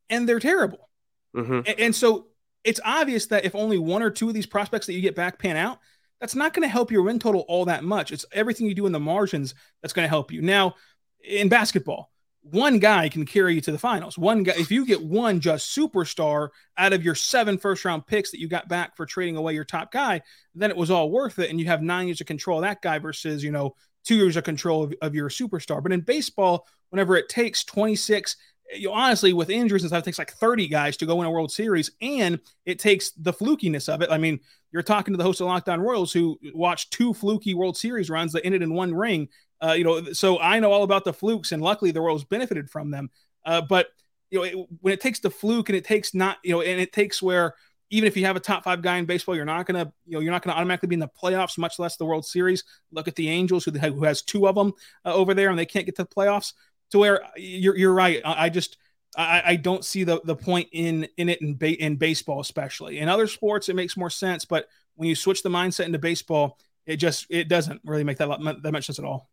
and 0.09 0.29
they're 0.29 0.39
terrible. 0.39 0.87
Mm-hmm. 1.35 1.61
And, 1.65 1.79
and 1.79 1.95
so 1.95 2.27
it's 2.63 2.79
obvious 2.85 3.25
that 3.27 3.45
if 3.45 3.55
only 3.55 3.79
one 3.79 4.03
or 4.03 4.11
two 4.11 4.27
of 4.27 4.35
these 4.35 4.45
prospects 4.45 4.85
that 4.85 4.93
you 4.93 5.01
get 5.01 5.15
back 5.15 5.39
pan 5.39 5.57
out, 5.57 5.79
that's 6.21 6.35
not 6.35 6.53
going 6.53 6.63
to 6.63 6.71
help 6.71 6.91
your 6.91 7.01
win 7.01 7.17
total 7.17 7.41
all 7.47 7.65
that 7.65 7.83
much. 7.83 8.11
It's 8.11 8.25
everything 8.31 8.67
you 8.67 8.75
do 8.75 8.85
in 8.85 8.91
the 8.91 8.99
margins 8.99 9.55
that's 9.81 9.93
going 9.93 10.05
to 10.05 10.09
help 10.09 10.31
you. 10.31 10.43
Now, 10.43 10.75
in 11.23 11.49
basketball, 11.49 12.11
one 12.51 12.77
guy 12.77 13.09
can 13.09 13.25
carry 13.25 13.55
you 13.55 13.61
to 13.61 13.71
the 13.71 13.79
finals. 13.79 14.17
One 14.19 14.43
guy, 14.43 14.53
if 14.55 14.69
you 14.69 14.85
get 14.85 15.03
one 15.03 15.39
just 15.39 15.75
superstar 15.75 16.49
out 16.77 16.93
of 16.93 17.03
your 17.03 17.15
seven 17.15 17.57
first 17.57 17.83
round 17.83 18.05
picks 18.05 18.29
that 18.31 18.39
you 18.39 18.47
got 18.47 18.69
back 18.69 18.95
for 18.95 19.05
trading 19.05 19.35
away 19.35 19.53
your 19.53 19.63
top 19.63 19.91
guy, 19.91 20.21
then 20.53 20.69
it 20.69 20.77
was 20.77 20.91
all 20.91 21.09
worth 21.09 21.39
it. 21.39 21.49
And 21.49 21.59
you 21.59 21.65
have 21.65 21.81
nine 21.81 22.07
years 22.07 22.21
of 22.21 22.27
control 22.27 22.59
of 22.59 22.63
that 22.63 22.83
guy 22.83 22.99
versus, 22.99 23.43
you 23.43 23.51
know, 23.51 23.75
two 24.03 24.15
years 24.15 24.37
of 24.37 24.43
control 24.43 24.83
of, 24.83 24.93
of 25.01 25.15
your 25.15 25.29
superstar. 25.29 25.81
But 25.81 25.91
in 25.91 26.01
baseball, 26.01 26.67
whenever 26.89 27.15
it 27.15 27.29
takes 27.29 27.63
26, 27.63 28.37
eh, 28.71 28.77
you 28.77 28.89
know, 28.89 28.93
honestly, 28.93 29.33
with 29.33 29.49
injuries 29.49 29.81
and 29.81 29.89
stuff, 29.89 30.03
it 30.03 30.05
takes 30.05 30.19
like 30.19 30.33
30 30.33 30.67
guys 30.67 30.97
to 30.97 31.07
go 31.07 31.19
in 31.21 31.27
a 31.27 31.31
World 31.31 31.51
Series, 31.51 31.91
and 31.99 32.39
it 32.65 32.77
takes 32.77 33.09
the 33.11 33.33
flukiness 33.33 33.91
of 33.91 34.03
it. 34.03 34.11
I 34.11 34.19
mean, 34.19 34.39
you're 34.71 34.83
talking 34.83 35.13
to 35.13 35.17
the 35.17 35.23
host 35.23 35.41
of 35.41 35.47
Locked 35.47 35.69
On 35.69 35.81
Royals 35.81 36.13
who 36.13 36.37
watched 36.53 36.91
two 36.91 37.13
fluky 37.13 37.55
World 37.55 37.75
Series 37.75 38.09
runs 38.09 38.33
that 38.33 38.45
ended 38.45 38.61
in 38.61 38.73
one 38.73 38.93
ring 38.93 39.29
uh, 39.61 39.73
you 39.73 39.83
know, 39.83 40.13
so 40.13 40.39
I 40.39 40.59
know 40.59 40.71
all 40.71 40.83
about 40.83 41.05
the 41.05 41.13
flukes, 41.13 41.51
and 41.51 41.61
luckily 41.61 41.91
the 41.91 42.01
Royals 42.01 42.23
benefited 42.23 42.69
from 42.69 42.91
them. 42.91 43.09
Uh, 43.45 43.61
but 43.61 43.87
you 44.31 44.39
know, 44.39 44.43
it, 44.43 44.67
when 44.81 44.93
it 44.93 45.01
takes 45.01 45.19
the 45.19 45.29
fluke 45.29 45.69
and 45.69 45.77
it 45.77 45.85
takes 45.85 46.13
not, 46.13 46.37
you 46.43 46.51
know, 46.51 46.61
and 46.61 46.79
it 46.79 46.91
takes 46.91 47.21
where 47.21 47.55
even 47.91 48.07
if 48.07 48.17
you 48.17 48.25
have 48.25 48.35
a 48.35 48.39
top 48.39 48.63
five 48.63 48.81
guy 48.81 48.97
in 48.97 49.05
baseball, 49.05 49.35
you're 49.35 49.45
not 49.45 49.65
gonna, 49.65 49.91
you 50.05 50.13
know, 50.13 50.19
you're 50.19 50.31
not 50.31 50.41
gonna 50.41 50.57
automatically 50.57 50.87
be 50.87 50.95
in 50.95 50.99
the 50.99 51.07
playoffs, 51.07 51.57
much 51.57 51.79
less 51.79 51.97
the 51.97 52.05
World 52.05 52.25
Series. 52.25 52.63
Look 52.91 53.07
at 53.07 53.15
the 53.15 53.29
Angels, 53.29 53.63
who, 53.63 53.71
who 53.71 54.03
has 54.03 54.21
two 54.21 54.47
of 54.47 54.55
them 54.55 54.73
uh, 55.05 55.13
over 55.13 55.33
there, 55.33 55.49
and 55.49 55.59
they 55.59 55.65
can't 55.65 55.85
get 55.85 55.95
to 55.97 56.03
the 56.03 56.09
playoffs. 56.09 56.53
To 56.91 56.99
where 56.99 57.21
you're, 57.35 57.75
you're 57.75 57.93
right. 57.93 58.21
I, 58.23 58.45
I 58.45 58.49
just 58.49 58.77
I, 59.17 59.41
I, 59.45 59.55
don't 59.55 59.83
see 59.83 60.03
the, 60.03 60.21
the 60.23 60.35
point 60.35 60.67
in 60.71 61.07
in 61.17 61.29
it 61.29 61.41
in, 61.41 61.55
ba- 61.57 61.81
in 61.81 61.95
baseball, 61.95 62.41
especially 62.41 62.99
in 62.99 63.09
other 63.09 63.27
sports, 63.27 63.69
it 63.69 63.75
makes 63.75 63.97
more 63.97 64.09
sense. 64.09 64.45
But 64.45 64.67
when 64.95 65.09
you 65.09 65.15
switch 65.15 65.41
the 65.41 65.49
mindset 65.49 65.85
into 65.85 65.99
baseball, 65.99 66.59
it 66.85 66.97
just 66.97 67.25
it 67.29 67.47
doesn't 67.47 67.81
really 67.85 68.03
make 68.03 68.17
that 68.17 68.29
that 68.61 68.71
much 68.71 68.85
sense 68.85 68.99
at 68.99 69.05
all. 69.05 69.29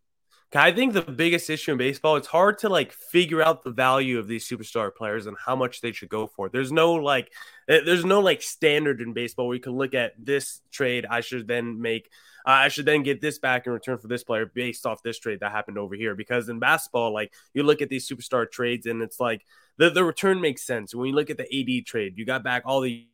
I 0.55 0.73
think 0.73 0.93
the 0.93 1.03
biggest 1.03 1.49
issue 1.49 1.73
in 1.73 1.79
baseball, 1.79 2.17
it's 2.17 2.27
hard 2.27 2.59
to 2.59 2.69
like 2.69 2.93
figure 2.93 3.43
out 3.43 3.65
the 3.65 3.71
value 3.71 4.19
of 4.19 4.29
these 4.29 4.47
superstar 4.47 4.95
players 4.95 5.27
and 5.27 5.37
how 5.39 5.57
much 5.57 5.81
they 5.81 5.93
should 5.93 6.11
go 6.11 6.27
for. 6.27 6.49
There's 6.49 6.71
no 6.71 6.93
like, 6.95 7.33
eh, 7.69 7.81
there's 7.85 8.05
no 8.05 8.21
like 8.21 8.43
standard 8.43 9.01
in 9.01 9.15
baseball 9.15 9.47
where 9.47 9.57
you 9.57 9.63
can 9.63 9.77
look 9.77 9.95
at 9.95 10.13
this 10.19 10.61
trade. 10.71 11.07
I 11.09 11.21
should 11.21 11.49
then 11.49 11.81
make, 11.81 12.11
uh, 12.47 12.51
I 12.51 12.69
should 12.69 12.85
then 12.85 13.03
get 13.03 13.21
this 13.21 13.39
back 13.39 13.67
in 13.67 13.73
return 13.73 13.97
for 13.97 14.09
this 14.09 14.25
player 14.25 14.45
based 14.45 14.85
off 14.85 15.03
this 15.03 15.19
trade 15.19 15.41
that 15.41 15.53
happened 15.53 15.79
over 15.79 15.95
here. 15.95 16.15
Because 16.15 16.49
in 16.51 16.59
basketball, 16.59 17.15
like 17.15 17.33
you 17.55 17.63
look 17.63 17.81
at 17.81 17.89
these 17.89 18.07
superstar 18.07 18.51
trades 18.51 18.87
and 18.87 19.01
it's 19.01 19.21
like 19.21 19.47
the, 19.79 19.89
the 19.89 20.05
return 20.05 20.41
makes 20.41 20.67
sense. 20.67 20.95
When 20.95 21.09
you 21.09 21.15
look 21.15 21.31
at 21.31 21.39
the 21.39 21.45
AD 21.81 21.87
trade, 21.87 22.19
you 22.19 22.27
got 22.27 22.45
back 22.45 22.65
all 22.67 22.83
the 22.83 23.07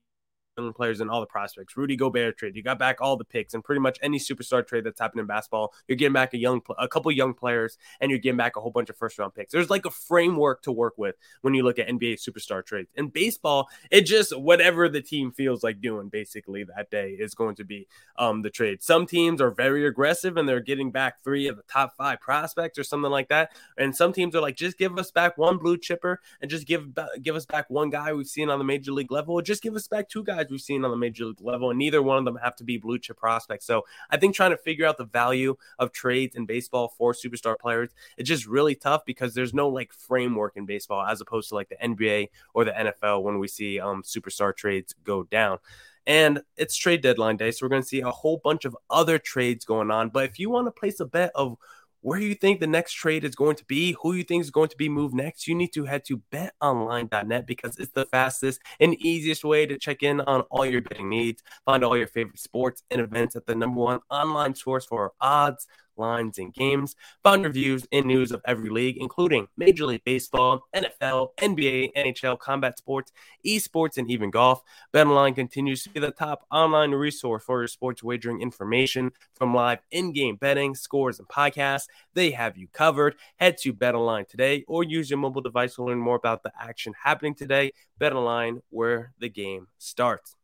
players 0.75 1.01
and 1.01 1.11
all 1.11 1.21
the 1.21 1.27
prospects. 1.27 1.77
Rudy 1.77 1.97
Gobert 1.97 2.37
trade, 2.37 2.57
you 2.57 2.63
got 2.63 2.79
back 2.79 3.01
all 3.01 3.17
the 3.17 3.25
picks 3.25 3.55
and 3.55 3.63
pretty 3.63 3.81
much 3.81 3.99
any 4.03 4.19
superstar 4.19 4.67
trade 4.67 4.85
that's 4.85 5.01
happened 5.01 5.21
in 5.21 5.27
basketball. 5.27 5.73
You're 5.87 5.97
getting 5.97 6.13
back 6.13 6.35
a 6.35 6.39
young, 6.39 6.61
a 6.79 6.89
couple 6.89 7.11
young 7.13 7.35
players, 7.35 7.79
and 8.01 8.11
you're 8.11 8.19
getting 8.19 8.37
back 8.37 8.57
a 8.57 8.61
whole 8.61 8.71
bunch 8.71 8.91
of 8.91 8.97
first 8.97 9.19
round 9.19 9.35
picks. 9.35 9.53
There's 9.53 9.71
like 9.71 9.87
a 9.87 9.91
framework 9.91 10.63
to 10.63 10.73
work 10.73 10.95
with 10.97 11.17
when 11.43 11.55
you 11.55 11.63
look 11.63 11.79
at 11.79 11.89
NBA 11.89 12.19
superstar 12.27 12.65
trades. 12.65 12.91
In 12.97 13.09
baseball, 13.09 13.69
it 13.91 14.03
just 14.03 14.37
whatever 14.37 14.89
the 14.89 15.01
team 15.01 15.33
feels 15.33 15.63
like 15.63 15.81
doing 15.81 16.09
basically 16.09 16.65
that 16.65 16.91
day 16.91 17.11
is 17.13 17.35
going 17.35 17.57
to 17.57 17.65
be 17.65 17.87
um, 18.17 18.43
the 18.43 18.51
trade. 18.51 18.83
Some 18.83 19.07
teams 19.07 19.41
are 19.41 19.51
very 19.51 19.87
aggressive 19.87 20.37
and 20.37 20.49
they're 20.49 20.61
getting 20.61 20.91
back 20.91 21.23
three 21.23 21.49
of 21.49 21.57
the 21.57 21.63
top 21.63 21.97
five 21.97 22.21
prospects 22.21 22.79
or 22.79 22.85
something 22.85 23.11
like 23.11 23.29
that, 23.29 23.53
and 23.77 23.95
some 23.95 24.13
teams 24.13 24.35
are 24.35 24.41
like, 24.41 24.57
just 24.57 24.79
give 24.79 24.99
us 24.99 25.11
back 25.11 25.39
one 25.39 25.59
blue 25.59 25.77
chipper 25.77 26.21
and 26.41 26.51
just 26.51 26.67
give 26.67 26.89
give 27.23 27.37
us 27.37 27.47
back 27.47 27.69
one 27.69 27.91
guy 27.91 28.13
we've 28.13 28.27
seen 28.27 28.51
on 28.51 28.59
the 28.59 28.65
major 28.65 28.93
league 28.93 29.13
level, 29.13 29.35
or 29.35 29.43
just 29.43 29.63
give 29.63 29.77
us 29.77 29.87
back 29.89 30.09
two 30.09 30.25
guys 30.25 30.48
we've 30.51 30.61
seen 30.61 30.85
on 30.85 30.91
the 30.91 30.97
major 30.97 31.27
league 31.27 31.41
level, 31.41 31.71
and 31.71 31.79
neither 31.79 32.03
one 32.03 32.19
of 32.19 32.25
them 32.25 32.39
have 32.43 32.57
to 32.57 32.65
be 32.65 32.77
blue 32.77 32.99
chip 32.99 33.17
prospects. 33.17 33.67
So 33.67 33.85
I 34.11 34.17
think 34.17 34.35
trying 34.35 34.51
to 34.51 34.57
figure 34.57 34.87
out 34.87 34.99
the 34.99 35.05
value 35.05 35.57
of 35.79 35.93
trades 35.93 36.37
in 36.37 36.47
baseball 36.47 36.95
for 36.97 37.13
superstar 37.13 37.59
players 37.59 37.91
it's 38.17 38.29
just 38.29 38.47
really 38.47 38.75
tough 38.75 39.05
because 39.05 39.35
there's 39.35 39.55
no 39.55 39.69
like 39.69 39.93
framework 39.93 40.57
in 40.57 40.67
baseball 40.67 41.05
as 41.05 41.21
opposed 41.21 41.49
to 41.51 41.55
like 41.55 41.69
the 41.69 41.77
NBA 41.77 42.29
or 42.55 42.65
the 42.65 42.73
NFL 42.73 43.23
when 43.23 43.39
we 43.39 43.49
see 43.49 43.81
um 43.81 44.03
superstar 44.03 44.55
trades 44.55 44.95
go 45.05 45.25
down. 45.25 45.59
And 46.07 46.41
it's 46.57 46.75
trade 46.75 47.03
deadline 47.03 47.37
day, 47.37 47.51
so 47.51 47.67
we're 47.67 47.71
going 47.71 47.83
to 47.83 47.89
see 47.89 48.01
a 48.01 48.11
whole 48.11 48.41
bunch 48.43 48.65
of 48.65 48.75
other 48.89 49.19
trades 49.19 49.67
going 49.67 49.91
on. 49.91 50.09
But 50.09 50.25
if 50.25 50.39
you 50.39 50.49
want 50.49 50.67
to 50.67 50.71
place 50.71 51.01
a 51.01 51.05
bet 51.05 51.33
of 51.35 51.59
where 52.01 52.19
you 52.19 52.35
think 52.35 52.61
the 52.61 52.67
next 52.67 52.93
trade 52.95 53.25
is 53.25 53.35
going 53.35 53.57
to 53.57 53.65
be, 53.65 53.97
who 54.03 54.13
you 54.13 54.23
think 54.23 54.43
is 54.43 54.51
going 54.51 54.69
to 54.69 54.77
be 54.77 54.89
moved 54.89 55.15
next, 55.15 55.47
you 55.47 55.55
need 55.55 55.73
to 55.75 55.85
head 55.85 56.05
to 56.07 56.23
betonline.net 56.33 57.47
because 57.47 57.79
it's 57.79 57.93
the 57.93 58.07
fastest 58.07 58.61
and 58.81 58.95
easiest 59.03 59.45
way 59.45 59.67
to 59.67 59.79
check 59.79 60.03
in 60.03 60.21
on 60.23 60.43
all 60.51 60.65
your 60.65 60.83
betting 60.83 61.09
needs. 61.09 61.43
Find 61.65 61.85
all 61.85 61.97
your 61.97 62.07
favorite 62.07 62.39
sports 62.39 62.83
and 62.91 63.01
events 63.01 63.37
at 63.37 63.47
the 63.47 63.55
number 63.55 63.81
one 63.81 64.01
online 64.11 64.55
source 64.55 64.85
for 64.85 65.13
odds, 65.21 65.67
lines, 65.99 66.39
and 66.39 66.53
games. 66.55 66.95
Find 67.23 67.45
reviews 67.45 67.87
and 67.93 68.07
news 68.07 68.33
of 68.33 68.41
every 68.45 68.71
league, 68.71 68.97
including 68.99 69.49
Major 69.57 69.87
League 69.87 70.05
Baseball, 70.05 70.63
NFL, 70.75 71.31
NBA, 71.39 71.93
NHL, 71.97 72.39
combat 72.39 72.79
sports, 72.79 73.13
esports, 73.45 73.99
and 73.99 74.11
even 74.11 74.31
golf. 74.31 74.63
BetOnline 74.95 75.35
continues 75.35 75.83
to 75.83 75.91
be 75.91 76.01
the 76.01 76.11
top 76.11 76.47
online 76.51 76.93
resource 76.93 77.43
for 77.45 77.61
your 77.61 77.69
sports 77.69 78.03
wagering 78.03 78.41
information 78.41 79.13
from 79.35 79.55
live 79.55 79.81
in-game 79.91 80.37
betting, 80.37 80.75
scores, 80.75 81.19
and 81.19 81.29
podcasts. 81.29 81.89
They 82.15 82.31
have 82.31 82.57
you 82.57 82.69
covered. 82.69 83.17
Head 83.37 83.59
to 83.59 83.73
BetOnline 83.73 84.29
today 84.29 84.65
or 84.69 84.85
use 84.85 85.11
your 85.11 85.19
mobile 85.19 85.43
device 85.43 85.75
to 85.75 85.85
learn 85.85 85.99
more 85.99 86.17
about 86.17 86.43
the 86.43 86.53
action 86.59 86.95
happening 87.05 87.35
today. 87.35 87.73
BetOnline, 88.01 88.63
where 88.71 89.13
the 89.19 89.29
game 89.29 89.69
starts. 89.79 90.38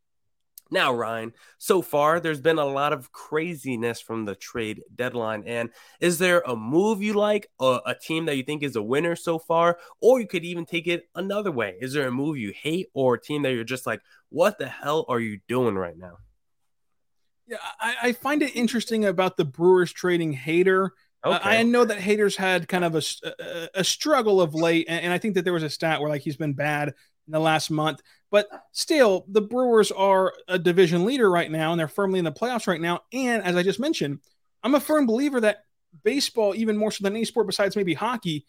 Now, 0.70 0.94
Ryan, 0.94 1.32
so 1.58 1.82
far 1.82 2.20
there's 2.20 2.40
been 2.40 2.58
a 2.58 2.64
lot 2.64 2.92
of 2.92 3.12
craziness 3.12 4.00
from 4.00 4.24
the 4.24 4.34
trade 4.34 4.82
deadline. 4.94 5.44
And 5.46 5.70
is 6.00 6.18
there 6.18 6.42
a 6.46 6.56
move 6.56 7.02
you 7.02 7.14
like, 7.14 7.50
a, 7.60 7.80
a, 7.86 7.94
team 7.94 8.24
that 8.26 8.36
you 8.36 8.42
think 8.42 8.62
is 8.62 8.74
a 8.74 8.82
winner 8.82 9.14
so 9.14 9.38
far? 9.38 9.78
Or 10.00 10.20
you 10.20 10.26
could 10.26 10.44
even 10.44 10.64
take 10.64 10.86
it 10.86 11.08
another 11.14 11.52
way. 11.52 11.76
Is 11.80 11.92
there 11.92 12.08
a 12.08 12.12
move 12.12 12.38
you 12.38 12.52
hate 12.54 12.88
or 12.94 13.14
a 13.14 13.20
team 13.20 13.42
that 13.42 13.52
you're 13.52 13.64
just 13.64 13.86
like, 13.86 14.00
what 14.30 14.58
the 14.58 14.66
hell 14.66 15.04
are 15.08 15.20
you 15.20 15.38
doing 15.48 15.76
right 15.76 15.96
now? 15.96 16.16
Yeah, 17.46 17.58
I, 17.78 17.96
I 18.02 18.12
find 18.12 18.42
it 18.42 18.56
interesting 18.56 19.04
about 19.04 19.36
the 19.36 19.44
Brewers 19.44 19.92
trading 19.92 20.34
Hader. 20.34 20.90
Okay. 21.24 21.36
Uh, 21.36 21.40
I 21.42 21.62
know 21.62 21.84
that 21.84 21.98
Hader's 21.98 22.36
had 22.36 22.68
kind 22.68 22.84
of 22.84 22.94
a, 22.94 23.02
a, 23.38 23.68
a 23.80 23.84
struggle 23.84 24.40
of 24.40 24.54
late, 24.54 24.86
and, 24.88 25.04
and 25.04 25.12
I 25.12 25.18
think 25.18 25.34
that 25.34 25.44
there 25.44 25.52
was 25.52 25.62
a 25.62 25.70
stat 25.70 26.00
where 26.00 26.08
like 26.08 26.22
he's 26.22 26.36
been 26.36 26.54
bad 26.54 26.88
in 26.88 27.32
the 27.32 27.38
last 27.38 27.70
month. 27.70 28.00
But 28.34 28.48
still, 28.72 29.26
the 29.28 29.42
Brewers 29.42 29.92
are 29.92 30.32
a 30.48 30.58
division 30.58 31.04
leader 31.04 31.30
right 31.30 31.48
now, 31.48 31.70
and 31.70 31.78
they're 31.78 31.86
firmly 31.86 32.18
in 32.18 32.24
the 32.24 32.32
playoffs 32.32 32.66
right 32.66 32.80
now. 32.80 33.02
And 33.12 33.44
as 33.44 33.54
I 33.54 33.62
just 33.62 33.78
mentioned, 33.78 34.18
I'm 34.64 34.74
a 34.74 34.80
firm 34.80 35.06
believer 35.06 35.40
that 35.42 35.58
baseball, 36.02 36.52
even 36.56 36.76
more 36.76 36.90
so 36.90 37.04
than 37.04 37.14
any 37.14 37.24
sport 37.24 37.46
besides 37.46 37.76
maybe 37.76 37.94
hockey, 37.94 38.44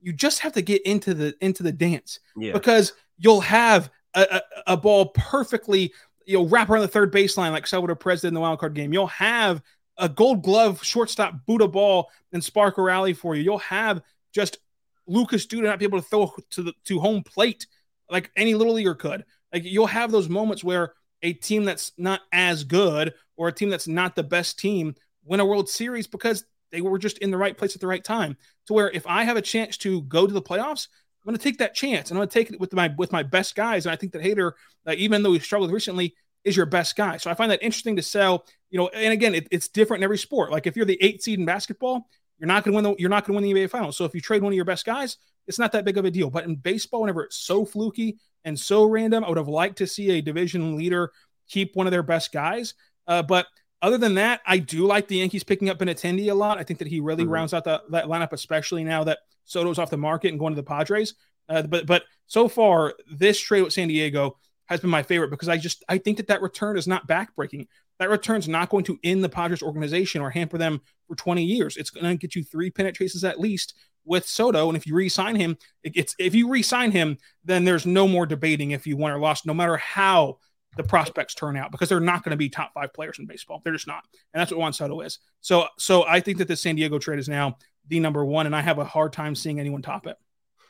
you 0.00 0.14
just 0.14 0.38
have 0.38 0.54
to 0.54 0.62
get 0.62 0.80
into 0.86 1.12
the 1.12 1.34
into 1.42 1.62
the 1.62 1.70
dance 1.70 2.18
yeah. 2.34 2.54
because 2.54 2.94
you'll 3.18 3.42
have 3.42 3.90
a, 4.14 4.40
a, 4.66 4.72
a, 4.72 4.76
ball 4.78 5.08
perfectly 5.08 5.92
you 6.24 6.38
know 6.38 6.46
wrap 6.46 6.70
around 6.70 6.80
the 6.80 6.88
third 6.88 7.12
baseline 7.12 7.50
like 7.50 7.66
Salvador 7.66 7.94
Perez 7.94 8.22
did 8.22 8.28
in 8.28 8.34
the 8.34 8.40
wild 8.40 8.58
card 8.58 8.72
game. 8.72 8.90
You'll 8.90 9.06
have 9.08 9.62
a 9.98 10.08
Gold 10.08 10.44
Glove 10.44 10.82
shortstop 10.82 11.44
boot 11.44 11.60
a 11.60 11.68
ball 11.68 12.08
and 12.32 12.42
spark 12.42 12.78
a 12.78 12.82
rally 12.82 13.12
for 13.12 13.36
you. 13.36 13.42
You'll 13.42 13.58
have 13.58 14.00
just 14.32 14.60
Lucas 15.06 15.46
Duda 15.46 15.64
not 15.64 15.78
be 15.78 15.84
able 15.84 16.00
to 16.00 16.08
throw 16.08 16.32
to 16.52 16.62
the 16.62 16.72
to 16.86 17.00
home 17.00 17.22
plate 17.22 17.66
like 18.10 18.30
any 18.36 18.54
little 18.54 18.74
leaguer 18.74 18.94
could. 18.94 19.24
Like 19.52 19.64
you'll 19.64 19.86
have 19.86 20.10
those 20.10 20.28
moments 20.28 20.62
where 20.62 20.94
a 21.22 21.32
team 21.32 21.64
that's 21.64 21.92
not 21.96 22.20
as 22.32 22.64
good 22.64 23.14
or 23.36 23.48
a 23.48 23.52
team 23.52 23.70
that's 23.70 23.88
not 23.88 24.14
the 24.14 24.22
best 24.22 24.58
team 24.58 24.94
win 25.24 25.40
a 25.40 25.44
World 25.44 25.68
Series 25.68 26.06
because 26.06 26.44
they 26.72 26.80
were 26.80 26.98
just 26.98 27.18
in 27.18 27.30
the 27.30 27.36
right 27.36 27.56
place 27.56 27.74
at 27.74 27.80
the 27.80 27.86
right 27.86 28.02
time. 28.02 28.36
To 28.66 28.74
where 28.74 28.90
if 28.90 29.06
I 29.06 29.24
have 29.24 29.36
a 29.36 29.42
chance 29.42 29.76
to 29.78 30.02
go 30.02 30.26
to 30.26 30.32
the 30.32 30.42
playoffs, 30.42 30.88
I'm 31.22 31.30
going 31.30 31.38
to 31.38 31.42
take 31.42 31.58
that 31.58 31.74
chance 31.74 32.10
and 32.10 32.18
I'm 32.18 32.20
going 32.20 32.28
to 32.28 32.34
take 32.34 32.50
it 32.52 32.60
with 32.60 32.72
my 32.72 32.92
with 32.96 33.12
my 33.12 33.22
best 33.22 33.54
guys. 33.54 33.86
And 33.86 33.92
I 33.92 33.96
think 33.96 34.12
that 34.12 34.22
Hader, 34.22 34.52
uh, 34.86 34.94
even 34.96 35.22
though 35.22 35.32
he 35.32 35.38
struggled 35.38 35.72
recently, 35.72 36.14
is 36.44 36.56
your 36.56 36.66
best 36.66 36.96
guy. 36.96 37.16
So 37.16 37.30
I 37.30 37.34
find 37.34 37.50
that 37.50 37.62
interesting 37.62 37.96
to 37.96 38.02
sell. 38.02 38.44
You 38.70 38.78
know, 38.78 38.88
and 38.88 39.12
again, 39.12 39.34
it, 39.34 39.48
it's 39.50 39.68
different 39.68 40.00
in 40.00 40.04
every 40.04 40.18
sport. 40.18 40.50
Like 40.50 40.66
if 40.66 40.76
you're 40.76 40.86
the 40.86 40.98
eight 41.02 41.22
seed 41.22 41.38
in 41.38 41.44
basketball, 41.44 42.08
you're 42.38 42.46
not 42.46 42.64
going 42.64 42.72
to 42.72 42.76
win 42.76 42.84
the 42.84 43.00
you're 43.00 43.10
not 43.10 43.26
going 43.26 43.36
to 43.36 43.42
win 43.42 43.54
the 43.54 43.60
NBA 43.60 43.70
Finals. 43.70 43.96
So 43.96 44.04
if 44.04 44.14
you 44.14 44.20
trade 44.20 44.42
one 44.42 44.52
of 44.52 44.56
your 44.56 44.64
best 44.64 44.84
guys, 44.84 45.16
it's 45.46 45.58
not 45.58 45.72
that 45.72 45.84
big 45.84 45.98
of 45.98 46.04
a 46.04 46.10
deal. 46.10 46.30
But 46.30 46.44
in 46.44 46.56
baseball, 46.56 47.02
whenever 47.02 47.22
it's 47.24 47.36
so 47.36 47.64
fluky 47.64 48.18
and 48.44 48.58
so 48.58 48.84
random, 48.84 49.24
I 49.24 49.28
would 49.28 49.38
have 49.38 49.48
liked 49.48 49.78
to 49.78 49.86
see 49.86 50.10
a 50.10 50.20
division 50.22 50.76
leader 50.76 51.12
keep 51.48 51.76
one 51.76 51.86
of 51.86 51.90
their 51.90 52.02
best 52.02 52.32
guys. 52.32 52.74
Uh, 53.06 53.22
but 53.22 53.46
other 53.82 53.98
than 53.98 54.14
that, 54.14 54.40
I 54.46 54.58
do 54.58 54.86
like 54.86 55.06
the 55.08 55.18
Yankees 55.18 55.44
picking 55.44 55.68
up 55.68 55.78
Benintendi 55.78 56.30
a 56.30 56.34
lot. 56.34 56.58
I 56.58 56.64
think 56.64 56.78
that 56.78 56.88
he 56.88 57.00
really 57.00 57.24
mm-hmm. 57.24 57.32
rounds 57.32 57.54
out 57.54 57.64
the, 57.64 57.82
that 57.90 58.06
lineup, 58.06 58.32
especially 58.32 58.84
now 58.84 59.04
that 59.04 59.18
Soto's 59.44 59.78
off 59.78 59.90
the 59.90 59.96
market 59.96 60.30
and 60.30 60.38
going 60.38 60.54
to 60.54 60.60
the 60.60 60.66
Padres. 60.66 61.14
Uh, 61.48 61.62
but 61.62 61.86
but 61.86 62.04
so 62.26 62.48
far, 62.48 62.94
this 63.10 63.38
trade 63.38 63.62
with 63.62 63.72
San 63.72 63.88
Diego 63.88 64.38
has 64.66 64.80
been 64.80 64.90
my 64.90 65.02
favorite 65.02 65.30
because 65.30 65.48
I 65.48 65.56
just 65.56 65.84
I 65.88 65.98
think 65.98 66.16
that 66.16 66.26
that 66.28 66.42
return 66.42 66.76
is 66.76 66.88
not 66.88 67.06
backbreaking. 67.06 67.68
That 67.98 68.10
return's 68.10 68.48
not 68.48 68.68
going 68.68 68.84
to 68.84 68.98
end 69.04 69.22
the 69.22 69.28
Padres 69.28 69.62
organization 69.62 70.20
or 70.20 70.30
hamper 70.30 70.58
them 70.58 70.80
for 71.06 71.14
20 71.14 71.44
years. 71.44 71.76
It's 71.76 71.90
going 71.90 72.04
to 72.04 72.16
get 72.16 72.34
you 72.34 72.42
three 72.42 72.70
pennant 72.70 72.96
chases 72.96 73.24
at 73.24 73.40
least 73.40 73.74
with 74.06 74.26
Soto. 74.26 74.68
And 74.68 74.76
if 74.76 74.86
you 74.86 74.94
re-sign 74.94 75.36
him, 75.36 75.58
it's 75.82 76.14
if 76.18 76.34
you 76.34 76.48
re-sign 76.48 76.92
him, 76.92 77.18
then 77.44 77.64
there's 77.64 77.84
no 77.84 78.08
more 78.08 78.26
debating 78.26 78.70
if 78.70 78.86
you 78.86 78.96
won 78.96 79.12
or 79.12 79.18
lost, 79.18 79.46
no 79.46 79.54
matter 79.54 79.76
how 79.76 80.38
the 80.76 80.84
prospects 80.84 81.34
turn 81.34 81.56
out, 81.56 81.72
because 81.72 81.88
they're 81.88 82.00
not 82.00 82.22
going 82.22 82.30
to 82.30 82.36
be 82.36 82.48
top 82.48 82.72
five 82.74 82.92
players 82.92 83.18
in 83.18 83.26
baseball. 83.26 83.60
They're 83.64 83.72
just 83.72 83.86
not, 83.86 84.04
and 84.32 84.40
that's 84.40 84.50
what 84.50 84.60
Juan 84.60 84.72
Soto 84.72 85.00
is. 85.00 85.18
So, 85.40 85.66
so 85.78 86.04
I 86.06 86.20
think 86.20 86.38
that 86.38 86.48
the 86.48 86.56
San 86.56 86.76
Diego 86.76 86.98
trade 86.98 87.18
is 87.18 87.28
now 87.28 87.56
the 87.88 88.00
number 88.00 88.24
one, 88.24 88.46
and 88.46 88.54
I 88.54 88.60
have 88.60 88.78
a 88.78 88.84
hard 88.84 89.12
time 89.12 89.34
seeing 89.34 89.58
anyone 89.58 89.82
top 89.82 90.06
it. 90.06 90.16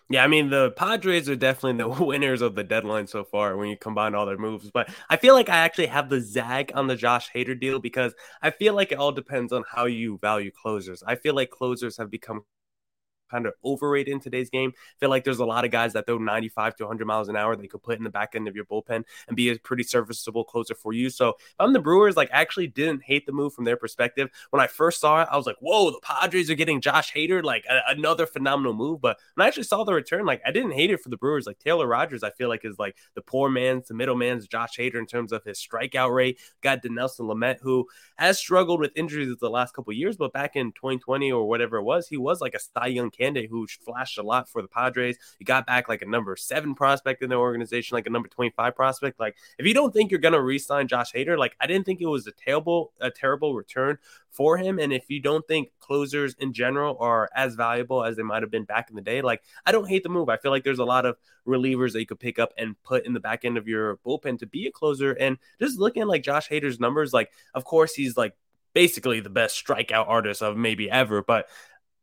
Yeah, 0.08 0.22
I 0.22 0.28
mean 0.28 0.50
the 0.50 0.70
Padres 0.70 1.28
are 1.28 1.34
definitely 1.34 1.78
the 1.78 2.04
winners 2.04 2.40
of 2.40 2.54
the 2.54 2.62
deadline 2.62 3.08
so 3.08 3.24
far 3.24 3.56
when 3.56 3.68
you 3.68 3.76
combine 3.76 4.14
all 4.14 4.26
their 4.26 4.38
moves. 4.38 4.70
But 4.70 4.88
I 5.10 5.16
feel 5.16 5.34
like 5.34 5.48
I 5.48 5.58
actually 5.58 5.86
have 5.86 6.08
the 6.08 6.20
zag 6.20 6.70
on 6.74 6.86
the 6.86 6.94
Josh 6.94 7.28
Hader 7.34 7.58
deal 7.58 7.80
because 7.80 8.14
I 8.40 8.50
feel 8.50 8.74
like 8.74 8.92
it 8.92 8.98
all 8.98 9.10
depends 9.10 9.52
on 9.52 9.64
how 9.68 9.86
you 9.86 10.18
value 10.18 10.52
closers. 10.52 11.02
I 11.04 11.16
feel 11.16 11.34
like 11.34 11.50
closers 11.50 11.96
have 11.96 12.10
become 12.10 12.42
kind 13.30 13.46
of 13.46 13.54
overrated 13.64 14.12
in 14.12 14.20
today's 14.20 14.50
game. 14.50 14.72
I 14.76 14.98
feel 15.00 15.10
like 15.10 15.24
there's 15.24 15.38
a 15.38 15.44
lot 15.44 15.64
of 15.64 15.70
guys 15.70 15.92
that 15.94 16.06
throw 16.06 16.18
95 16.18 16.76
to 16.76 16.84
100 16.84 17.04
miles 17.06 17.28
an 17.28 17.36
hour 17.36 17.56
they 17.56 17.66
could 17.66 17.82
put 17.82 17.98
in 17.98 18.04
the 18.04 18.10
back 18.10 18.34
end 18.34 18.48
of 18.48 18.56
your 18.56 18.64
bullpen 18.64 19.04
and 19.28 19.36
be 19.36 19.50
a 19.50 19.58
pretty 19.58 19.82
serviceable 19.82 20.44
closer 20.44 20.74
for 20.74 20.92
you. 20.92 21.10
So 21.10 21.30
if 21.30 21.54
I'm 21.58 21.72
the 21.72 21.80
Brewers, 21.80 22.16
like 22.16 22.28
actually 22.32 22.66
didn't 22.68 23.02
hate 23.02 23.26
the 23.26 23.32
move 23.32 23.52
from 23.54 23.64
their 23.64 23.76
perspective. 23.76 24.30
When 24.50 24.60
I 24.60 24.66
first 24.66 25.00
saw 25.00 25.22
it, 25.22 25.28
I 25.30 25.36
was 25.36 25.46
like, 25.46 25.56
whoa, 25.60 25.90
the 25.90 26.00
Padres 26.00 26.50
are 26.50 26.54
getting 26.54 26.80
Josh 26.80 27.12
Hader, 27.12 27.42
like 27.42 27.64
a- 27.68 27.90
another 27.90 28.26
phenomenal 28.26 28.74
move. 28.74 29.00
But 29.00 29.18
when 29.34 29.44
I 29.44 29.48
actually 29.48 29.64
saw 29.64 29.84
the 29.84 29.94
return, 29.94 30.26
like 30.26 30.42
I 30.46 30.50
didn't 30.50 30.72
hate 30.72 30.90
it 30.90 31.00
for 31.00 31.08
the 31.08 31.16
Brewers. 31.16 31.46
Like 31.46 31.58
Taylor 31.58 31.86
Rogers, 31.86 32.22
I 32.22 32.30
feel 32.30 32.48
like 32.48 32.64
is 32.64 32.78
like 32.78 32.96
the 33.14 33.22
poor 33.22 33.48
man's, 33.48 33.88
the 33.88 33.94
middleman's 33.94 34.46
Josh 34.46 34.76
Hader 34.78 34.96
in 34.96 35.06
terms 35.06 35.32
of 35.32 35.44
his 35.44 35.58
strikeout 35.58 36.14
rate. 36.14 36.38
Got 36.62 36.82
Dinelson 36.82 37.20
Lamet, 37.20 37.58
who 37.60 37.86
has 38.16 38.38
struggled 38.38 38.80
with 38.80 38.92
injuries 38.96 39.36
the 39.40 39.50
last 39.50 39.74
couple 39.74 39.92
years, 39.92 40.16
but 40.16 40.32
back 40.32 40.56
in 40.56 40.72
2020 40.72 41.32
or 41.32 41.48
whatever 41.48 41.78
it 41.78 41.82
was, 41.82 42.08
he 42.08 42.16
was 42.16 42.40
like 42.40 42.54
a 42.54 42.58
Cy 42.58 42.86
Young 42.86 43.10
candidate 43.16 43.50
who 43.50 43.66
flashed 43.66 44.18
a 44.18 44.22
lot 44.22 44.48
for 44.48 44.62
the 44.62 44.68
Padres. 44.68 45.16
He 45.38 45.44
got 45.44 45.66
back 45.66 45.88
like 45.88 46.02
a 46.02 46.06
number 46.06 46.36
seven 46.36 46.74
prospect 46.74 47.22
in 47.22 47.30
the 47.30 47.36
organization, 47.36 47.94
like 47.94 48.06
a 48.06 48.10
number 48.10 48.28
25 48.28 48.74
prospect. 48.74 49.20
Like, 49.20 49.36
if 49.58 49.66
you 49.66 49.74
don't 49.74 49.92
think 49.92 50.10
you're 50.10 50.20
gonna 50.20 50.42
re-sign 50.42 50.88
Josh 50.88 51.12
Hader, 51.12 51.38
like 51.38 51.56
I 51.60 51.66
didn't 51.66 51.86
think 51.86 52.00
it 52.00 52.06
was 52.06 52.26
a 52.26 52.32
terrible, 52.32 52.92
a 53.00 53.10
terrible 53.10 53.54
return 53.54 53.98
for 54.30 54.58
him. 54.58 54.78
And 54.78 54.92
if 54.92 55.08
you 55.08 55.20
don't 55.20 55.46
think 55.48 55.70
closers 55.80 56.34
in 56.38 56.52
general 56.52 56.96
are 57.00 57.30
as 57.34 57.54
valuable 57.54 58.04
as 58.04 58.16
they 58.16 58.22
might 58.22 58.42
have 58.42 58.50
been 58.50 58.64
back 58.64 58.90
in 58.90 58.96
the 58.96 59.02
day, 59.02 59.22
like 59.22 59.42
I 59.64 59.72
don't 59.72 59.88
hate 59.88 60.02
the 60.02 60.08
move. 60.10 60.28
I 60.28 60.36
feel 60.36 60.50
like 60.50 60.62
there's 60.62 60.78
a 60.78 60.84
lot 60.84 61.06
of 61.06 61.16
relievers 61.46 61.92
that 61.92 62.00
you 62.00 62.06
could 62.06 62.20
pick 62.20 62.38
up 62.38 62.52
and 62.58 62.80
put 62.82 63.06
in 63.06 63.14
the 63.14 63.20
back 63.20 63.44
end 63.44 63.56
of 63.56 63.66
your 63.66 63.96
bullpen 63.98 64.38
to 64.40 64.46
be 64.46 64.66
a 64.66 64.70
closer. 64.70 65.12
And 65.12 65.38
just 65.58 65.78
looking 65.78 66.02
at 66.02 66.08
like 66.08 66.22
Josh 66.22 66.48
Hader's 66.48 66.78
numbers, 66.78 67.12
like 67.12 67.30
of 67.54 67.64
course 67.64 67.94
he's 67.94 68.16
like 68.16 68.34
basically 68.74 69.20
the 69.20 69.30
best 69.30 69.64
strikeout 69.64 70.06
artist 70.06 70.42
of 70.42 70.56
maybe 70.56 70.90
ever. 70.90 71.22
But 71.22 71.48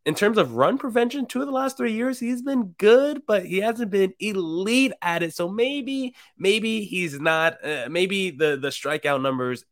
in 0.06 0.16
terms 0.16 0.38
of 0.38 0.56
run 0.56 0.78
prevention, 0.78 1.26
two 1.26 1.40
of 1.40 1.48
the 1.48 1.54
last 1.54 1.78
three 1.78 1.94
years, 1.94 2.20
he's 2.20 2.42
been 2.42 2.76
good, 2.78 3.22
but 3.26 3.46
he 3.46 3.60
hasn't 3.60 3.90
been 3.92 4.14
elite 4.20 4.92
at 5.02 5.24
it. 5.24 5.34
So 5.34 5.48
maybe, 5.48 6.16
maybe 6.38 6.84
he's 6.84 7.20
not. 7.20 7.64
Uh, 7.64 7.88
maybe 7.90 8.32
the 8.32 8.58
the 8.58 8.70
strikeout 8.70 9.22
numbers 9.22 9.64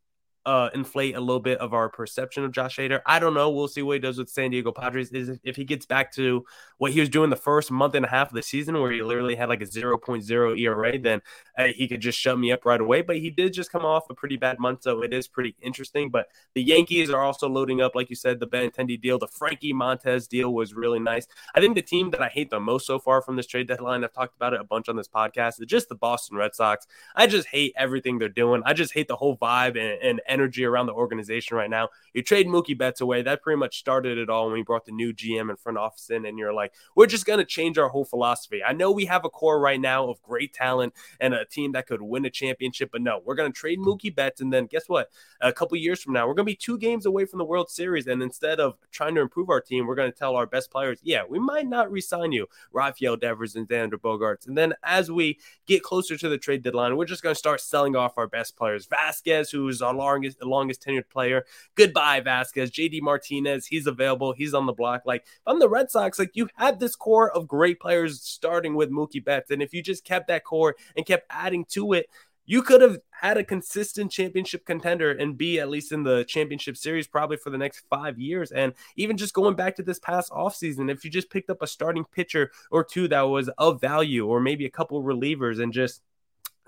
uh, 0.46 0.70
inflate 0.74 1.16
a 1.16 1.20
little 1.20 1.40
bit 1.40 1.60
of 1.60 1.74
our 1.74 1.90
perception 1.90 2.44
of 2.44 2.52
Josh 2.52 2.78
Hader. 2.78 3.02
I 3.06 3.20
don't 3.20 3.34
know. 3.34 3.50
We'll 3.50 3.68
see 3.68 3.82
what 3.82 3.94
he 3.94 4.00
does 4.00 4.18
with 4.18 4.30
San 4.30 4.52
Diego 4.52 4.72
Padres. 4.72 5.12
Is 5.12 5.40
if 5.44 5.56
he 5.56 5.64
gets 5.64 5.86
back 5.86 6.12
to 6.14 6.46
what 6.78 6.92
he 6.92 7.00
was 7.00 7.10
doing 7.10 7.30
the 7.30 7.36
first 7.36 7.70
month 7.70 7.94
and 7.94 8.06
a 8.06 8.10
half 8.10 8.30
of 8.30 8.34
the 8.34 8.42
season, 8.42 8.80
where 8.80 8.92
he 8.92 9.04
literally 9.04 9.36
had 9.36 9.50
like 9.50 9.62
a 9.62 9.66
0.0 9.66 10.60
ERA, 10.60 10.98
then 10.98 11.22
uh, 11.58 11.66
he 11.68 11.88
could 11.88 12.02
just 12.02 12.18
shut 12.18 12.40
me 12.40 12.52
up 12.52 12.66
right 12.66 12.82
away. 12.82 13.02
But 13.02 13.18
he 13.18 13.30
did 13.30 13.54
just 13.54 13.72
come 13.72 13.86
off 13.86 14.10
a 14.10 14.16
pretty 14.16 14.38
bad 14.38 14.60
month, 14.60 14.84
so 14.84 15.04
it 15.04 15.14
is 15.14 15.28
pretty 15.28 15.56
interesting. 15.62 16.10
But 16.10 16.28
the 16.56 16.64
Yankees 16.64 17.10
are 17.10 17.22
also 17.22 17.48
loading 17.48 17.82
up, 17.82 17.94
like 17.94 18.10
you 18.10 18.16
said, 18.16 18.40
the 18.40 18.48
Benintendi 18.48 19.00
deal, 19.00 19.20
the 19.20 19.28
Frankie 19.28 19.74
Montas 19.74 20.28
deal 20.28 20.54
was 20.54 20.74
really 20.74 21.00
nice. 21.00 21.28
I 21.54 21.60
think 21.60 21.76
the 21.76 21.82
team 21.82 22.10
that 22.12 22.22
I 22.22 22.30
hate 22.30 22.50
the 22.50 22.60
most 22.60 22.88
so 22.88 22.98
far 22.98 23.22
from 23.22 23.36
this 23.36 23.48
trade 23.48 23.68
deadline, 23.68 24.04
I've 24.04 24.14
talked 24.14 24.36
about 24.36 24.54
it 24.54 24.62
a 24.62 24.64
bunch 24.64 24.90
on 24.90 24.96
this 24.96 25.08
podcast, 25.08 25.62
is 25.62 25.68
just 25.68 25.90
the 25.90 25.96
Boston 25.96 26.38
Red 26.38 26.56
Sox. 26.56 26.88
I 27.16 27.28
just 27.28 27.48
hate 27.48 27.74
everything 27.78 28.18
they're 28.18 28.30
doing. 28.30 28.64
I 28.66 28.74
just 28.74 28.94
hate 28.94 29.08
the 29.08 29.16
whole 29.16 29.38
vibe 29.38 29.78
and, 29.78 30.02
and 30.02 30.22
energy 30.32 30.66
around 30.66 30.86
the 30.86 30.94
organization 30.94 31.58
right 31.58 31.70
now. 31.70 31.90
You 32.14 32.24
trade 32.24 32.48
Mookie 32.48 32.78
Betts 32.78 33.02
away. 33.02 33.22
That 33.22 33.42
pretty 33.42 33.60
much 33.60 33.80
started 33.80 34.18
it 34.18 34.30
all 34.30 34.46
when 34.46 34.54
we 34.54 34.64
brought 34.64 34.86
the 34.86 34.92
new 34.92 35.14
GM 35.14 35.50
and 35.50 35.60
front 35.60 35.78
office 35.78 36.10
in, 36.10 36.26
and 36.26 36.40
you're 36.40 36.54
like, 36.54 36.74
we're 36.96 37.08
just 37.08 37.26
going 37.26 37.40
to 37.40 37.46
change 37.46 37.78
our 37.78 37.90
whole 37.90 38.06
philosophy. 38.06 38.64
I 38.64 38.74
know 38.74 38.92
we 38.92 39.06
have 39.06 39.26
a 39.26 39.30
core 39.30 39.60
right 39.60 39.80
now 39.80 40.10
of 40.10 40.22
great 40.22 40.54
talent 40.54 40.94
and 41.20 41.34
a 41.34 41.46
team 41.46 41.74
that 41.74 41.88
could 41.88 42.02
win 42.02 42.26
a 42.26 42.30
championship, 42.30 42.90
but 42.92 43.02
no, 43.02 43.22
we're 43.26 43.36
going 43.36 43.52
to 43.52 43.58
trade 43.58 43.80
Mookie 43.80 44.14
Betts. 44.14 44.42
And 44.42 44.52
then 44.52 44.66
guess 44.66 44.88
what? 44.88 45.10
A 45.42 45.52
couple 45.52 45.78
years 45.78 46.02
from 46.02 46.14
now, 46.14 46.28
we're 46.28 46.34
going 46.34 46.46
to 46.46 46.52
be 46.52 46.56
two 46.56 46.78
games 46.78 47.06
away 47.06 47.26
from 47.26 47.40
the 47.40 47.46
World 47.46 47.70
Series. 47.70 48.08
And 48.08 48.24
instead 48.24 48.60
of 48.60 48.78
trying 48.92 49.16
to 49.16 49.22
improve 49.22 49.50
our 49.50 49.62
team, 49.62 49.86
we're 49.86 49.96
going 49.96 50.12
to 50.12 50.18
tell 50.18 50.36
our 50.36 50.46
best 50.46 50.72
players, 50.72 51.00
yeah, 51.04 51.24
we 51.28 51.40
might 51.40 51.68
not 51.68 51.92
resign 51.92 52.32
you, 52.32 52.48
Rafael 52.72 53.18
Devers 53.18 53.56
and 53.56 53.68
Xander 53.68 53.94
Bogaerts. 53.94 54.48
And 54.48 54.58
then 54.58 54.74
as 54.84 55.12
we 55.12 55.40
get 55.66 55.84
closer 55.84 56.18
to 56.18 56.30
the 56.30 56.38
trade 56.38 56.64
deadline, 56.64 56.96
we're 56.96 57.06
just 57.06 57.24
going 57.24 57.36
to 57.36 57.40
start 57.40 57.62
selling 57.62 57.96
off 57.96 58.18
our 58.18 58.28
best 58.28 58.56
players. 58.56 58.86
Vasquez, 58.86 59.50
who's 59.50 59.82
our 59.82 59.94
longest, 60.22 60.44
longest 60.44 60.86
tenured 60.86 61.10
player. 61.10 61.46
Goodbye, 61.76 62.22
Vasquez. 62.22 62.72
JD 62.72 63.02
Martinez, 63.02 63.66
he's 63.66 63.88
available. 63.88 64.34
He's 64.34 64.54
on 64.54 64.66
the 64.66 64.74
block. 64.74 65.04
Like, 65.06 65.26
I'm 65.46 65.60
the 65.60 65.70
Red 65.70 65.90
Sox, 65.90 66.20
like, 66.20 66.32
you 66.34 66.48
had 66.56 66.80
this 66.80 66.96
core 66.96 67.32
of 67.32 67.48
great 67.48 67.80
players 67.80 68.22
starting 68.22 68.76
with 68.76 68.92
Mookie 68.92 69.24
Betts. 69.24 69.52
And 69.52 69.62
if 69.62 69.74
you 69.74 69.82
just 69.82 70.04
kept 70.04 70.28
that 70.28 70.44
core 70.44 70.76
and 70.96 71.06
kept 71.06 71.26
adding 71.30 71.66
to 71.70 71.94
it, 71.94 72.08
you 72.46 72.62
could 72.62 72.82
have 72.82 72.98
had 73.12 73.38
a 73.38 73.44
consistent 73.44 74.12
championship 74.12 74.66
contender 74.66 75.12
and 75.12 75.38
be 75.38 75.60
at 75.60 75.70
least 75.70 75.92
in 75.92 76.04
the 76.04 76.26
championship 76.26 76.76
series 76.76 77.08
probably 77.08 77.38
for 77.38 77.50
the 77.50 77.58
next 77.58 77.86
five 77.90 78.20
years. 78.20 78.52
And 78.52 78.74
even 78.98 79.16
just 79.16 79.34
going 79.34 79.56
back 79.56 79.76
to 79.76 79.84
this 79.84 80.00
past 80.00 80.32
offseason, 80.32 80.92
if 80.92 81.06
you 81.06 81.12
just 81.12 81.30
picked 81.30 81.50
up 81.50 81.62
a 81.62 81.68
starting 81.68 82.04
pitcher 82.04 82.52
or 82.72 82.84
two 82.84 83.08
that 83.10 83.22
was 83.22 83.50
of 83.58 83.80
value, 83.80 84.26
or 84.26 84.42
maybe 84.42 84.66
a 84.66 84.72
couple 84.72 85.02
relievers 85.04 85.62
and 85.62 85.72
just 85.72 86.02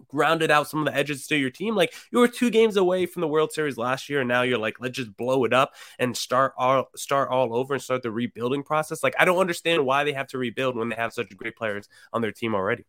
grounded 0.07 0.51
out 0.51 0.69
some 0.69 0.79
of 0.79 0.85
the 0.85 0.97
edges 0.97 1.27
to 1.27 1.35
your 1.35 1.49
team. 1.49 1.75
Like 1.75 1.93
you 2.11 2.19
were 2.19 2.27
two 2.27 2.49
games 2.49 2.77
away 2.77 3.05
from 3.05 3.21
the 3.21 3.27
World 3.27 3.51
Series 3.51 3.77
last 3.77 4.09
year, 4.09 4.19
and 4.19 4.27
now 4.27 4.43
you're 4.43 4.57
like, 4.57 4.79
let's 4.79 4.95
just 4.95 5.15
blow 5.17 5.43
it 5.43 5.53
up 5.53 5.73
and 5.99 6.15
start 6.15 6.53
all 6.57 6.89
start 6.95 7.29
all 7.29 7.55
over 7.55 7.73
and 7.73 7.81
start 7.81 8.03
the 8.03 8.11
rebuilding 8.11 8.63
process. 8.63 9.03
Like 9.03 9.15
I 9.19 9.25
don't 9.25 9.39
understand 9.39 9.85
why 9.85 10.03
they 10.03 10.13
have 10.13 10.27
to 10.27 10.37
rebuild 10.37 10.75
when 10.75 10.89
they 10.89 10.95
have 10.95 11.13
such 11.13 11.35
great 11.35 11.55
players 11.55 11.87
on 12.11 12.21
their 12.21 12.31
team 12.31 12.55
already. 12.55 12.85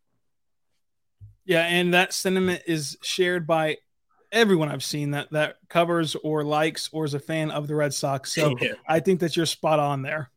Yeah, 1.45 1.67
and 1.67 1.93
that 1.93 2.13
sentiment 2.13 2.63
is 2.67 2.97
shared 3.03 3.47
by 3.47 3.79
everyone 4.33 4.69
I've 4.69 4.85
seen 4.85 5.13
that 5.13 5.31
that 5.31 5.57
covers 5.69 6.17
or 6.17 6.45
likes 6.45 6.91
or 6.93 7.05
is 7.05 7.15
a 7.15 7.21
fan 7.21 7.51
of 7.51 7.69
the 7.69 7.75
Red 7.75 7.95
Sox. 7.95 8.35
So 8.35 8.57
yeah. 8.61 8.73
I 8.87 9.01
think 9.01 9.21
that 9.21 9.37
you're 9.37 9.47
spot 9.47 9.79
on 9.79 10.03
there. 10.03 10.31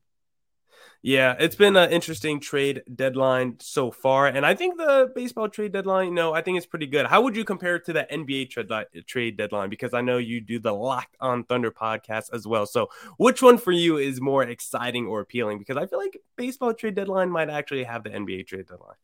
Yeah, 1.07 1.37
it's 1.39 1.55
been 1.55 1.77
an 1.77 1.89
interesting 1.89 2.41
trade 2.41 2.83
deadline 2.93 3.55
so 3.61 3.91
far, 3.91 4.27
and 4.27 4.45
I 4.45 4.55
think 4.55 4.77
the 4.77 5.09
baseball 5.15 5.47
trade 5.47 5.71
deadline, 5.71 6.09
you 6.09 6.13
know, 6.13 6.33
I 6.33 6.41
think 6.41 6.57
it's 6.57 6.65
pretty 6.65 6.85
good. 6.85 7.05
How 7.05 7.21
would 7.21 7.33
you 7.33 7.45
compare 7.45 7.77
it 7.77 7.85
to 7.85 7.93
the 7.93 8.05
NBA 8.11 8.49
trade 8.49 8.69
trade 9.05 9.37
deadline? 9.37 9.69
Because 9.69 9.93
I 9.93 10.01
know 10.01 10.17
you 10.17 10.41
do 10.41 10.59
the 10.59 10.73
Locked 10.73 11.15
On 11.21 11.45
Thunder 11.45 11.71
podcast 11.71 12.33
as 12.33 12.45
well. 12.45 12.65
So, 12.65 12.89
which 13.15 13.41
one 13.41 13.57
for 13.57 13.71
you 13.71 13.95
is 13.95 14.19
more 14.19 14.43
exciting 14.43 15.05
or 15.05 15.21
appealing? 15.21 15.59
Because 15.59 15.77
I 15.77 15.85
feel 15.85 15.97
like 15.97 16.17
baseball 16.35 16.73
trade 16.73 16.95
deadline 16.95 17.29
might 17.29 17.49
actually 17.49 17.85
have 17.85 18.03
the 18.03 18.09
NBA 18.09 18.45
trade 18.45 18.67
deadline. 18.67 18.97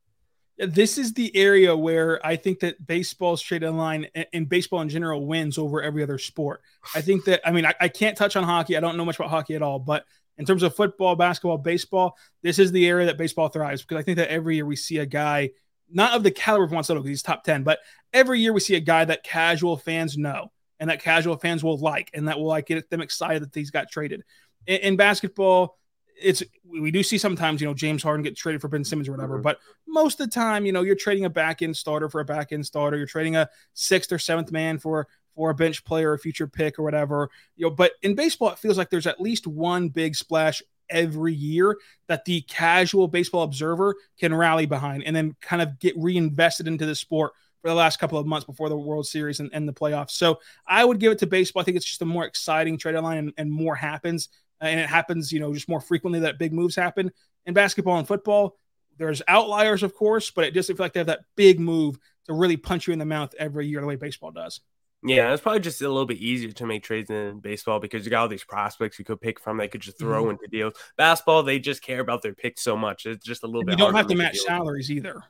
This 0.58 0.98
is 0.98 1.14
the 1.14 1.34
area 1.34 1.74
where 1.74 2.20
I 2.28 2.36
think 2.36 2.60
that 2.60 2.86
baseball's 2.86 3.42
trade 3.42 3.62
deadline 3.62 4.08
and 4.34 4.50
baseball 4.50 4.82
in 4.82 4.90
general 4.90 5.26
wins 5.26 5.58
over 5.58 5.82
every 5.82 6.04
other 6.04 6.18
sport. 6.18 6.64
I 6.94 7.00
think 7.00 7.24
that 7.26 7.40
I 7.46 7.52
mean 7.52 7.66
I, 7.66 7.74
I 7.80 7.88
can't 7.88 8.18
touch 8.18 8.36
on 8.36 8.44
hockey. 8.44 8.76
I 8.76 8.82
don't 8.82 8.98
know 8.98 9.06
much 9.06 9.16
about 9.16 9.30
hockey 9.30 9.56
at 9.56 9.62
all, 9.62 9.80
but 9.80 10.04
in 10.38 10.46
terms 10.46 10.64
of 10.64 10.76
football, 10.76 11.16
basketball, 11.16 11.58
baseball, 11.58 12.18
this 12.42 12.60
is 12.60 12.72
the 12.72 12.88
area 12.88 13.06
that 13.06 13.18
baseball 13.18 13.50
thrives 13.50 13.82
because 13.82 13.98
I 13.98 14.04
think 14.04 14.18
that 14.18 14.32
every 14.32 14.56
year 14.56 14.66
we 14.66 14.76
see 14.76 14.98
a 14.98 15.06
guy, 15.06 15.52
not 15.92 16.14
of 16.14 16.24
the 16.24 16.32
caliber 16.32 16.64
of 16.64 16.72
Juan 16.72 16.84
Soto 16.84 17.00
because 17.00 17.10
he's 17.10 17.24
top 17.24 17.44
10, 17.44 17.64
but 17.64 17.80
every 18.12 18.40
year 18.40 18.54
we 18.54 18.60
see 18.60 18.76
a 18.76 18.80
guy 18.80 19.06
that 19.06 19.24
casual 19.24 19.78
fans 19.78 20.18
know 20.18 20.52
and 20.80 20.90
that 20.90 21.02
casual 21.02 21.38
fans 21.38 21.64
will 21.64 21.78
like 21.78 22.10
and 22.14 22.28
that 22.28 22.40
will 22.40 22.48
like 22.48 22.68
get 22.68 22.90
them 22.90 23.02
excited 23.02 23.44
that 23.44 23.54
he's 23.54 23.72
got 23.72 23.92
traded. 23.92 24.24
In, 24.66 24.78
in 24.80 24.96
basketball, 24.98 25.78
it's 26.22 26.44
we 26.64 26.92
do 26.92 27.04
see 27.04 27.18
sometimes 27.18 27.62
you 27.62 27.68
know 27.68 27.74
James 27.74 28.04
Harden 28.04 28.24
get 28.24 28.38
traded 28.38 28.62
for 28.62 28.68
Ben 28.68 28.84
Simmons 28.84 29.08
or 29.08 29.12
whatever, 29.12 29.36
mm-hmm. 29.36 29.44
but 29.44 29.60
most 29.88 30.20
of 30.20 30.30
the 30.30 30.34
time 30.34 30.66
you 30.66 30.72
know 30.72 30.82
you're 30.82 30.96
trading 30.96 31.26
a 31.26 31.30
back 31.30 31.62
end 31.62 31.76
starter 31.76 32.10
for 32.10 32.22
a 32.22 32.26
back 32.26 32.52
end 32.52 32.66
starter, 32.66 32.98
you're 32.98 33.08
trading 33.08 33.36
a 33.36 33.50
sixth 33.74 34.12
or 34.12 34.20
seventh 34.20 34.52
man 34.52 34.78
for 34.78 35.08
for 35.36 35.50
a 35.50 35.56
bench 35.56 35.84
player, 35.84 36.14
a 36.14 36.20
future 36.20 36.48
pick, 36.48 36.78
or 36.78 36.84
whatever. 36.84 37.30
You 37.56 37.68
know, 37.68 37.72
but 37.72 37.94
in 38.02 38.16
baseball, 38.16 38.50
it 38.50 38.60
feels 38.60 38.78
like 38.78 38.90
there's 38.90 39.08
at 39.08 39.22
least 39.22 39.48
one 39.48 39.90
big 39.90 40.16
splash 40.16 40.62
every 40.90 41.34
year 41.34 41.78
that 42.08 42.26
the 42.26 42.42
casual 42.42 43.08
baseball 43.08 43.44
observer 43.44 43.96
can 44.20 44.34
rally 44.34 44.66
behind 44.66 45.04
and 45.04 45.16
then 45.16 45.36
kind 45.42 45.62
of 45.62 45.80
get 45.80 45.96
reinvested 45.98 46.68
into 46.68 46.86
the 46.86 46.96
sport 46.96 47.34
for 47.62 47.70
the 47.70 47.76
last 47.76 47.98
couple 47.98 48.18
of 48.18 48.28
months 48.28 48.46
before 48.46 48.70
the 48.70 48.78
World 48.78 49.08
Series 49.08 49.40
and, 49.40 49.50
and 49.54 49.68
the 49.68 49.74
playoffs. 49.74 50.12
So 50.12 50.40
I 50.68 50.84
would 50.84 51.00
give 51.00 51.14
it 51.14 51.20
to 51.20 51.28
baseball. 51.28 51.62
I 51.62 51.64
think 51.64 51.78
it's 51.78 51.86
just 51.86 52.02
a 52.02 52.06
more 52.06 52.26
exciting 52.26 52.78
trade 52.78 53.00
line 53.00 53.18
and, 53.18 53.34
and 53.38 53.52
more 53.52 53.76
happens. 53.76 54.30
And 54.60 54.80
it 54.80 54.88
happens, 54.88 55.32
you 55.32 55.40
know, 55.40 55.54
just 55.54 55.70
more 55.70 55.82
frequently 55.82 56.20
that 56.22 56.38
big 56.38 56.54
moves 56.54 56.76
happen. 56.76 57.12
In 57.46 57.54
basketball 57.54 57.98
and 57.98 58.08
football, 58.08 58.58
there's 58.98 59.22
outliers, 59.28 59.82
of 59.82 59.96
course, 59.96 60.30
but 60.30 60.46
it 60.46 60.52
doesn't 60.52 60.76
feel 60.76 60.84
like 60.84 60.94
they 60.94 61.00
have 61.00 61.08
that 61.08 61.26
big 61.36 61.60
move 61.60 61.98
to 62.26 62.34
really 62.34 62.58
punch 62.58 62.88
you 62.88 62.94
in 62.94 63.00
the 63.00 63.06
mouth 63.06 63.34
every 63.40 63.68
year 63.68 63.82
the 63.82 63.88
way 63.88 63.96
baseball 63.96 64.32
does. 64.32 64.62
Yeah, 65.06 65.34
it's 65.34 65.42
probably 65.42 65.60
just 65.60 65.82
a 65.82 65.88
little 65.88 66.06
bit 66.06 66.18
easier 66.18 66.52
to 66.52 66.66
make 66.66 66.84
trades 66.84 67.10
in 67.10 67.40
baseball 67.40 67.80
because 67.80 68.06
you 68.06 68.12
got 68.12 68.22
all 68.22 68.28
these 68.28 68.44
prospects 68.44 68.98
you 68.98 69.06
could 69.06 69.20
pick 69.20 69.40
from. 69.40 69.58
They 69.58 69.68
could 69.68 69.82
just 69.82 70.00
throw 70.00 70.24
mm-hmm. 70.24 70.32
into 70.32 70.48
deals. 70.48 70.74
Basketball, 70.98 71.44
they 71.44 71.60
just 71.60 71.82
care 71.82 72.00
about 72.00 72.22
their 72.22 72.34
picks 72.34 72.62
so 72.62 72.78
much. 72.78 73.06
It's 73.06 73.26
just 73.26 73.44
a 73.44 73.48
little 73.48 73.64
bit. 73.64 73.72
You 73.72 73.78
don't 73.78 73.96
have 73.96 74.08
to 74.08 74.16
match 74.16 74.38
salaries 74.38 74.90
either. 74.90 75.24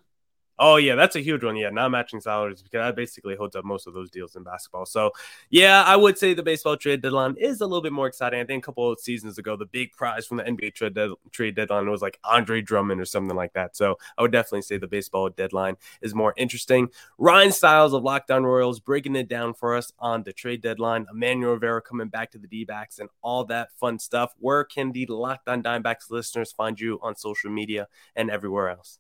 Oh 0.66 0.78
yeah, 0.78 0.96
that's 0.96 1.18
a 1.18 1.20
huge 1.20 1.44
one. 1.44 1.58
Yeah, 1.58 1.72
not 1.72 1.92
matching 1.92 2.22
salaries 2.22 2.62
because 2.62 2.78
that 2.80 2.96
basically 2.96 3.36
holds 3.36 3.54
up 3.54 3.66
most 3.66 3.86
of 3.86 3.94
those 3.94 4.10
deals 4.10 4.38
in 4.38 4.44
basketball. 4.44 4.86
So 4.86 5.12
yeah, 5.50 5.84
I 5.84 5.98
would 5.98 6.18
say 6.18 6.34
the 6.34 6.42
baseball 6.42 6.78
trade 6.78 7.02
deadline 7.02 7.36
is 7.38 7.60
a 7.60 7.66
little 7.66 7.82
bit 7.82 7.92
more 7.92 8.08
exciting. 8.08 8.40
I 8.40 8.46
think 8.46 8.64
a 8.64 8.66
couple 8.68 8.90
of 8.90 8.98
seasons 9.02 9.38
ago, 9.38 9.58
the 9.58 9.66
big 9.66 9.92
prize 9.92 10.26
from 10.26 10.38
the 10.38 10.44
NBA 10.44 10.74
trade, 10.74 10.94
de- 10.94 11.16
trade 11.32 11.56
deadline 11.56 11.90
was 11.90 12.02
like 12.02 12.18
Andre 12.24 12.62
Drummond 12.62 13.02
or 13.02 13.04
something 13.04 13.36
like 13.36 13.52
that. 13.52 13.76
So 13.76 13.98
I 14.18 14.22
would 14.22 14.32
definitely 14.32 14.62
say 14.62 14.78
the 14.78 14.88
baseball 14.88 15.28
deadline 15.28 15.76
is 16.02 16.16
more 16.16 16.34
interesting. 16.38 16.88
Ryan 17.18 17.52
Stiles 17.52 17.94
of 17.94 18.04
Locked 18.04 18.32
On 18.32 18.46
Royals 18.46 18.80
breaking 18.80 19.18
it 19.18 19.28
down 19.28 19.54
for 19.56 19.76
us 19.76 19.92
on 20.00 20.24
the 20.24 20.32
trade 20.32 20.62
deadline. 20.62 21.06
Emmanuel 21.12 21.56
Rivera 21.56 21.82
coming 21.82 22.08
back 22.08 22.32
to 22.32 22.38
the 22.38 22.48
D 22.48 22.64
backs 22.64 23.00
and 23.00 23.10
all 23.22 23.44
that 23.46 23.74
fun 23.82 24.00
stuff. 24.00 24.34
Where 24.40 24.64
can 24.64 24.94
the 24.94 25.08
Locked 25.08 25.50
On 25.50 25.62
Diamondbacks 25.62 26.10
listeners 26.10 26.54
find 26.54 26.80
you 26.80 27.00
on 27.02 27.18
social 27.18 27.52
media 27.52 27.90
and 28.16 28.32
everywhere 28.32 28.70
else? 28.70 29.00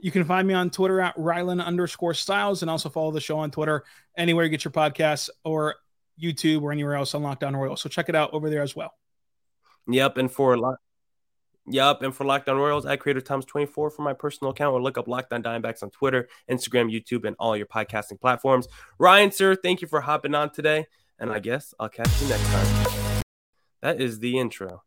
You 0.00 0.10
can 0.10 0.24
find 0.24 0.46
me 0.46 0.54
on 0.54 0.70
Twitter 0.70 1.00
at 1.00 1.16
Rylan 1.16 1.64
underscore 1.64 2.14
Stiles 2.14 2.62
and 2.62 2.70
also 2.70 2.88
follow 2.88 3.10
the 3.10 3.20
show 3.20 3.38
on 3.38 3.50
Twitter 3.50 3.84
anywhere 4.16 4.44
you 4.44 4.50
get 4.50 4.64
your 4.64 4.72
podcasts 4.72 5.28
or 5.44 5.76
YouTube 6.20 6.62
or 6.62 6.72
anywhere 6.72 6.94
else 6.94 7.14
on 7.14 7.22
Locked 7.22 7.44
On 7.44 7.56
Royals. 7.56 7.80
So 7.80 7.88
check 7.88 8.08
it 8.08 8.14
out 8.14 8.32
over 8.32 8.50
there 8.50 8.62
as 8.62 8.76
well. 8.76 8.94
Yep. 9.88 10.18
And 10.18 10.30
for 10.30 10.56
lot. 10.56 10.76
Yep, 11.70 12.02
and 12.02 12.14
for 12.14 12.24
Locked 12.24 12.48
On 12.48 12.56
Royals, 12.56 12.86
I 12.86 12.96
created 12.96 13.26
Times 13.26 13.44
24 13.44 13.90
for 13.90 14.02
my 14.02 14.14
personal 14.14 14.52
account 14.52 14.72
or 14.72 14.80
look 14.80 14.96
up 14.96 15.06
Lockdown 15.06 15.32
On 15.32 15.42
Diamondbacks 15.42 15.82
on 15.82 15.90
Twitter, 15.90 16.28
Instagram, 16.50 16.90
YouTube, 16.90 17.26
and 17.26 17.36
all 17.38 17.56
your 17.56 17.66
podcasting 17.66 18.20
platforms. 18.20 18.68
Ryan, 18.98 19.30
sir, 19.30 19.54
thank 19.54 19.82
you 19.82 19.88
for 19.88 20.00
hopping 20.00 20.34
on 20.34 20.50
today, 20.50 20.86
and 21.18 21.30
I 21.30 21.40
guess 21.40 21.74
I'll 21.78 21.90
catch 21.90 22.08
you 22.22 22.28
next 22.28 22.46
time. 22.46 23.22
That 23.82 24.00
is 24.00 24.18
the 24.18 24.38
intro. 24.38 24.82